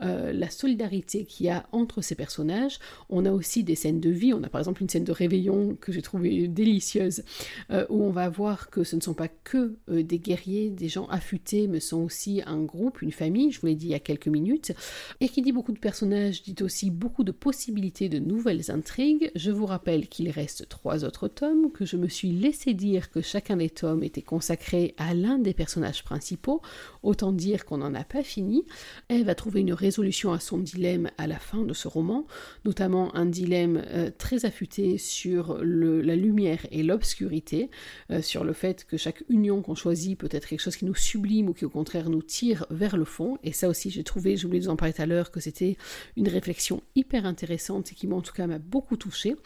euh, 0.00 0.32
la 0.32 0.48
solidarité 0.48 1.26
qu'il 1.26 1.46
y 1.46 1.50
a 1.50 1.66
entre 1.72 2.00
ces 2.00 2.14
personnages. 2.14 2.78
On 3.10 3.26
a 3.26 3.32
aussi 3.32 3.64
des 3.64 3.74
scènes 3.74 4.00
de 4.00 4.08
vie, 4.08 4.32
on 4.32 4.42
a 4.42 4.48
par 4.48 4.60
exemple 4.60 4.80
une 4.80 4.88
scène 4.88 5.04
de 5.04 5.12
réveillon 5.12 5.76
que 5.78 5.92
j'ai 5.92 6.00
trouvée 6.00 6.48
délicieuse, 6.48 7.24
euh, 7.70 7.84
où 7.90 8.02
on 8.02 8.10
va 8.10 8.28
voir 8.30 8.70
que 8.70 8.84
ce 8.84 8.96
ne 8.96 9.00
sont 9.00 9.14
pas 9.14 9.28
que 9.28 9.76
euh, 9.90 10.02
des 10.02 10.18
guerriers, 10.18 10.70
des 10.70 10.88
gens 10.88 11.06
affûtés, 11.08 11.66
mais 11.66 11.80
sont 11.80 12.02
aussi 12.02 12.40
un 12.46 12.62
groupe, 12.62 13.02
une 13.02 13.12
famille, 13.12 13.50
je 13.50 13.60
vous 13.60 13.66
l'ai 13.66 13.74
dit 13.74 13.86
il 13.86 13.90
y 13.90 13.94
a 13.94 14.00
quelques 14.00 14.28
minutes. 14.28 14.72
Et 15.20 15.28
qui 15.28 15.42
dit 15.42 15.52
beaucoup 15.52 15.72
de 15.72 15.78
personnages, 15.78 16.42
dit 16.42 16.62
aussi 16.62 16.90
beaucoup 16.90 17.24
de 17.24 17.32
possibilités 17.32 18.08
de 18.08 18.18
nouvelles 18.18 18.70
intrigues. 18.70 19.30
Je 19.34 19.50
vous 19.50 19.66
rappelle 19.66 20.08
qu'il 20.08 20.30
reste 20.30 20.68
trois 20.68 21.04
autres 21.04 21.28
tomes, 21.28 21.72
que 21.72 21.84
je 21.84 21.96
me 21.96 22.08
suis 22.08 22.32
laissé 22.32 22.72
dire 22.74 23.10
que 23.10 23.20
chacun 23.20 23.56
des 23.56 23.70
tomes 23.70 24.04
était 24.04 24.22
consacré 24.22 24.94
à 24.96 25.14
l'un 25.14 25.38
des 25.38 25.54
personnages 25.54 26.04
principaux, 26.04 26.62
autant 27.02 27.32
dire 27.32 27.64
qu'on 27.64 27.78
n'en 27.78 27.94
a 27.94 28.04
pas 28.04 28.22
fini, 28.28 28.64
elle 29.08 29.24
va 29.24 29.34
trouver 29.34 29.60
une 29.60 29.72
résolution 29.72 30.32
à 30.32 30.40
son 30.40 30.58
dilemme 30.58 31.10
à 31.18 31.26
la 31.26 31.38
fin 31.38 31.64
de 31.64 31.74
ce 31.74 31.88
roman, 31.88 32.26
notamment 32.64 33.14
un 33.16 33.26
dilemme 33.26 33.82
euh, 33.86 34.10
très 34.16 34.44
affûté 34.44 34.98
sur 34.98 35.58
la 35.62 36.16
lumière 36.16 36.66
et 36.70 36.82
l'obscurité, 36.82 37.70
euh, 38.10 38.22
sur 38.22 38.44
le 38.44 38.52
fait 38.52 38.84
que 38.84 38.96
chaque 38.96 39.24
union 39.28 39.62
qu'on 39.62 39.74
choisit 39.74 40.18
peut 40.18 40.28
être 40.30 40.46
quelque 40.46 40.60
chose 40.60 40.76
qui 40.76 40.84
nous 40.84 40.94
sublime 40.94 41.48
ou 41.48 41.54
qui 41.54 41.64
au 41.64 41.70
contraire 41.70 42.10
nous 42.10 42.22
tire 42.22 42.66
vers 42.70 42.96
le 42.96 43.04
fond. 43.04 43.38
Et 43.42 43.52
ça 43.52 43.68
aussi, 43.68 43.90
j'ai 43.90 44.04
trouvé, 44.04 44.36
je 44.36 44.46
voulais 44.46 44.60
vous 44.60 44.68
en 44.68 44.76
parler 44.76 44.92
tout 44.92 45.02
à 45.02 45.06
l'heure, 45.06 45.30
que 45.30 45.40
c'était 45.40 45.76
une 46.16 46.28
réflexion 46.28 46.82
hyper 46.94 47.24
intéressante 47.26 47.92
et 47.92 47.94
qui, 47.94 48.06
moi, 48.06 48.18
en 48.18 48.22
tout 48.22 48.32
cas, 48.32 48.46
m'a 48.46 48.58
beaucoup 48.58 48.96
touchée. 48.96 49.36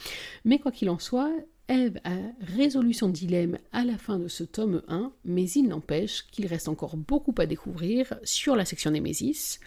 Mais 0.45 0.59
quoi 0.59 0.73
qu'il 0.73 0.91
en 0.91 0.99
soit, 0.99 1.33
Eve 1.73 2.01
a 2.05 2.19
résolu 2.55 2.93
son 2.93 3.09
dilemme 3.09 3.57
à 3.73 3.83
la 3.83 3.97
fin 3.97 4.19
de 4.19 4.29
ce 4.29 4.45
tome 4.45 4.83
1, 4.89 5.11
mais 5.25 5.49
il 5.49 5.69
n'empêche 5.69 6.27
qu'il 6.31 6.47
reste 6.47 6.69
encore 6.69 6.99
beaucoup 6.99 7.35
à 7.39 7.47
découvrir 7.47 8.13
sur 8.25 8.57
la 8.57 8.67
section 8.67 8.91
Némésis, 8.91 9.59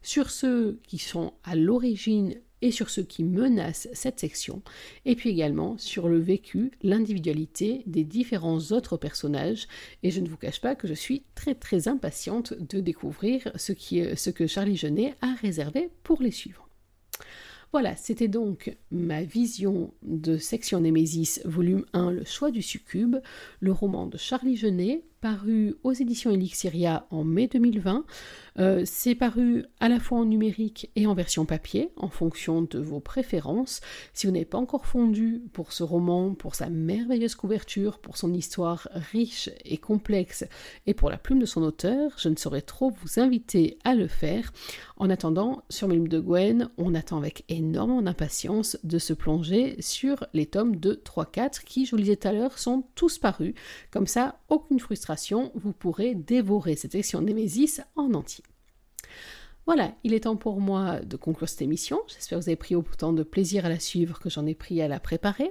sur 0.00 0.30
ceux 0.30 0.78
qui 0.86 0.98
sont 0.98 1.32
à 1.42 1.56
l'origine 1.56 2.36
et 2.62 2.70
sur 2.70 2.88
ceux 2.88 3.02
qui 3.02 3.24
menacent 3.24 3.88
cette 3.92 4.20
section, 4.20 4.62
et 5.04 5.16
puis 5.16 5.30
également 5.30 5.76
sur 5.76 6.08
le 6.08 6.20
vécu, 6.20 6.70
l'individualité 6.84 7.82
des 7.84 8.04
différents 8.04 8.60
autres 8.70 8.96
personnages, 8.96 9.66
et 10.04 10.12
je 10.12 10.20
ne 10.20 10.28
vous 10.28 10.36
cache 10.36 10.60
pas 10.60 10.76
que 10.76 10.86
je 10.86 10.94
suis 10.94 11.24
très 11.34 11.56
très 11.56 11.88
impatiente 11.88 12.54
de 12.54 12.78
découvrir 12.78 13.50
ce, 13.56 13.72
ce 13.72 14.30
que 14.30 14.46
Charlie 14.46 14.76
Genet 14.76 15.16
a 15.20 15.34
réservé 15.34 15.90
pour 16.04 16.22
les 16.22 16.30
suivants. 16.30 16.66
Voilà, 17.72 17.94
c'était 17.94 18.26
donc 18.26 18.76
ma 18.90 19.22
vision 19.22 19.94
de 20.02 20.38
Section 20.38 20.80
Némésis, 20.80 21.40
volume 21.44 21.84
1, 21.92 22.10
Le 22.10 22.24
choix 22.24 22.50
du 22.50 22.62
succube, 22.62 23.16
le 23.60 23.70
roman 23.70 24.06
de 24.06 24.16
Charlie 24.16 24.56
Genet, 24.56 25.04
paru 25.20 25.74
aux 25.82 25.92
éditions 25.92 26.30
Elixiria 26.30 27.06
en 27.10 27.24
mai 27.24 27.46
2020. 27.46 28.04
Euh, 28.58 28.82
c'est 28.84 29.14
paru 29.14 29.64
à 29.78 29.88
la 29.88 30.00
fois 30.00 30.18
en 30.18 30.24
numérique 30.24 30.90
et 30.96 31.06
en 31.06 31.14
version 31.14 31.44
papier, 31.44 31.90
en 31.96 32.08
fonction 32.08 32.62
de 32.62 32.78
vos 32.78 33.00
préférences. 33.00 33.80
Si 34.12 34.26
vous 34.26 34.32
n'avez 34.32 34.44
pas 34.44 34.58
encore 34.58 34.86
fondu 34.86 35.42
pour 35.52 35.72
ce 35.72 35.82
roman, 35.82 36.34
pour 36.34 36.54
sa 36.54 36.68
merveilleuse 36.68 37.34
couverture, 37.34 37.98
pour 37.98 38.16
son 38.16 38.32
histoire 38.32 38.88
riche 39.12 39.50
et 39.64 39.76
complexe, 39.76 40.44
et 40.86 40.94
pour 40.94 41.10
la 41.10 41.18
plume 41.18 41.38
de 41.38 41.46
son 41.46 41.62
auteur, 41.62 42.12
je 42.18 42.28
ne 42.28 42.36
saurais 42.36 42.62
trop 42.62 42.90
vous 42.90 43.20
inviter 43.20 43.78
à 43.84 43.94
le 43.94 44.08
faire. 44.08 44.52
En 44.96 45.10
attendant, 45.10 45.62
sur 45.68 45.88
Mime 45.88 46.08
de 46.08 46.18
Gwen, 46.18 46.70
on 46.76 46.94
attend 46.94 47.18
avec 47.18 47.44
énormément 47.48 48.02
d'impatience 48.02 48.78
de 48.84 48.98
se 48.98 49.12
plonger 49.12 49.76
sur 49.80 50.26
les 50.32 50.46
tomes 50.46 50.76
2, 50.76 50.96
3, 50.96 51.26
4, 51.26 51.64
qui, 51.64 51.86
je 51.86 51.92
vous 51.92 51.96
le 51.96 52.02
disais 52.02 52.16
tout 52.16 52.28
à 52.28 52.32
l'heure, 52.32 52.58
sont 52.58 52.84
tous 52.94 53.18
parus. 53.18 53.54
Comme 53.90 54.06
ça, 54.06 54.40
aucune 54.48 54.80
frustration, 54.80 55.09
vous 55.54 55.72
pourrez 55.72 56.14
dévorer 56.14 56.76
cette 56.76 56.92
section 56.92 57.20
Némésis 57.20 57.80
en 57.96 58.14
entier. 58.14 58.44
Voilà, 59.66 59.92
il 60.04 60.14
est 60.14 60.20
temps 60.20 60.36
pour 60.36 60.60
moi 60.60 61.00
de 61.00 61.16
conclure 61.16 61.48
cette 61.48 61.62
émission. 61.62 62.00
J'espère 62.08 62.38
que 62.38 62.44
vous 62.44 62.48
avez 62.48 62.56
pris 62.56 62.74
autant 62.74 63.12
de 63.12 63.22
plaisir 63.22 63.66
à 63.66 63.68
la 63.68 63.78
suivre 63.78 64.18
que 64.18 64.30
j'en 64.30 64.46
ai 64.46 64.54
pris 64.54 64.80
à 64.80 64.88
la 64.88 64.98
préparer. 64.98 65.50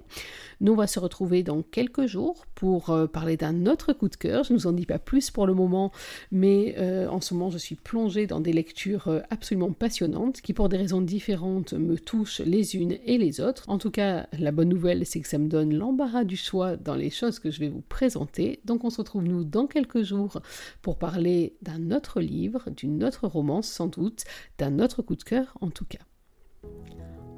Nous, 0.62 0.74
on 0.74 0.76
va 0.76 0.88
se 0.88 1.00
retrouver 1.00 1.44
dans 1.44 1.62
quelques 1.62 2.06
jours 2.06 2.46
pour 2.56 2.90
euh, 2.90 3.08
parler 3.08 3.38
d'un 3.38 3.66
autre 3.68 3.94
coup 3.94 4.10
de 4.10 4.16
cœur. 4.16 4.44
Je 4.44 4.52
ne 4.52 4.58
vous 4.58 4.68
en 4.68 4.74
dis 4.74 4.88
pas 4.88 5.00
plus 5.00 5.32
pour 5.32 5.48
le 5.48 5.54
moment, 5.54 5.92
mais 6.32 6.76
euh, 6.80 7.08
en 7.08 7.22
ce 7.22 7.34
moment, 7.34 7.50
je 7.50 7.60
suis 7.60 7.76
plongée 7.76 8.28
dans 8.28 8.42
des 8.42 8.52
lectures 8.52 9.08
euh, 9.08 9.22
absolument 9.30 9.72
passionnantes 9.72 10.42
qui, 10.42 10.54
pour 10.54 10.70
des 10.70 10.78
raisons 10.78 11.02
différentes, 11.02 11.74
me 11.74 11.98
touchent 11.98 12.42
les 12.42 12.76
unes 12.76 12.98
et 13.06 13.18
les 13.18 13.40
autres. 13.40 13.64
En 13.70 13.78
tout 13.78 13.92
cas, 13.92 14.28
la 14.38 14.52
bonne 14.52 14.70
nouvelle, 14.70 15.06
c'est 15.06 15.22
que 15.22 15.28
ça 15.28 15.38
me 15.38 15.48
donne 15.48 15.74
l'embarras 15.74 16.24
du 16.24 16.36
choix 16.36 16.76
dans 16.76 16.96
les 16.96 17.12
choses 17.12 17.40
que 17.40 17.52
je 17.52 17.60
vais 17.60 17.70
vous 17.70 17.84
présenter. 17.88 18.60
Donc, 18.66 18.84
on 18.84 18.90
se 18.90 18.98
retrouve, 18.98 19.24
nous, 19.24 19.44
dans 19.44 19.68
quelques 19.68 20.02
jours 20.02 20.42
pour 20.82 20.98
parler 20.98 21.56
d'un 21.62 21.92
autre 21.92 22.20
livre, 22.20 22.70
d'une 22.76 23.04
autre 23.04 23.28
romance, 23.28 23.68
sans 23.68 23.88
d'un 24.58 24.80
autre 24.80 25.02
coup 25.02 25.16
de 25.16 25.24
cœur 25.24 25.58
en 25.62 25.70
tout 25.70 25.86
cas. 25.86 26.00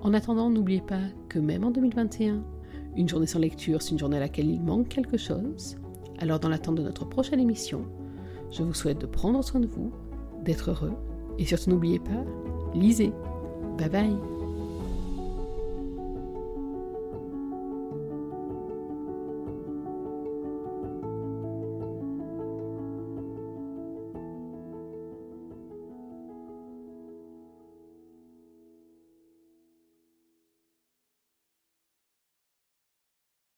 En 0.01 0.13
attendant, 0.13 0.49
n'oubliez 0.49 0.81
pas 0.81 1.01
que 1.29 1.39
même 1.39 1.63
en 1.63 1.71
2021, 1.71 2.43
une 2.95 3.07
journée 3.07 3.27
sans 3.27 3.39
lecture, 3.39 3.81
c'est 3.81 3.91
une 3.91 3.99
journée 3.99 4.17
à 4.17 4.21
laquelle 4.21 4.49
il 4.49 4.61
manque 4.61 4.89
quelque 4.89 5.17
chose. 5.17 5.77
Alors 6.19 6.39
dans 6.39 6.49
l'attente 6.49 6.75
de 6.75 6.83
notre 6.83 7.05
prochaine 7.05 7.39
émission, 7.39 7.85
je 8.51 8.63
vous 8.63 8.73
souhaite 8.73 8.99
de 8.99 9.05
prendre 9.05 9.43
soin 9.43 9.59
de 9.59 9.67
vous, 9.67 9.91
d'être 10.43 10.71
heureux, 10.71 10.93
et 11.37 11.45
surtout 11.45 11.69
n'oubliez 11.69 11.99
pas, 11.99 12.25
lisez. 12.73 13.13
Bye 13.77 13.89
bye 13.89 14.40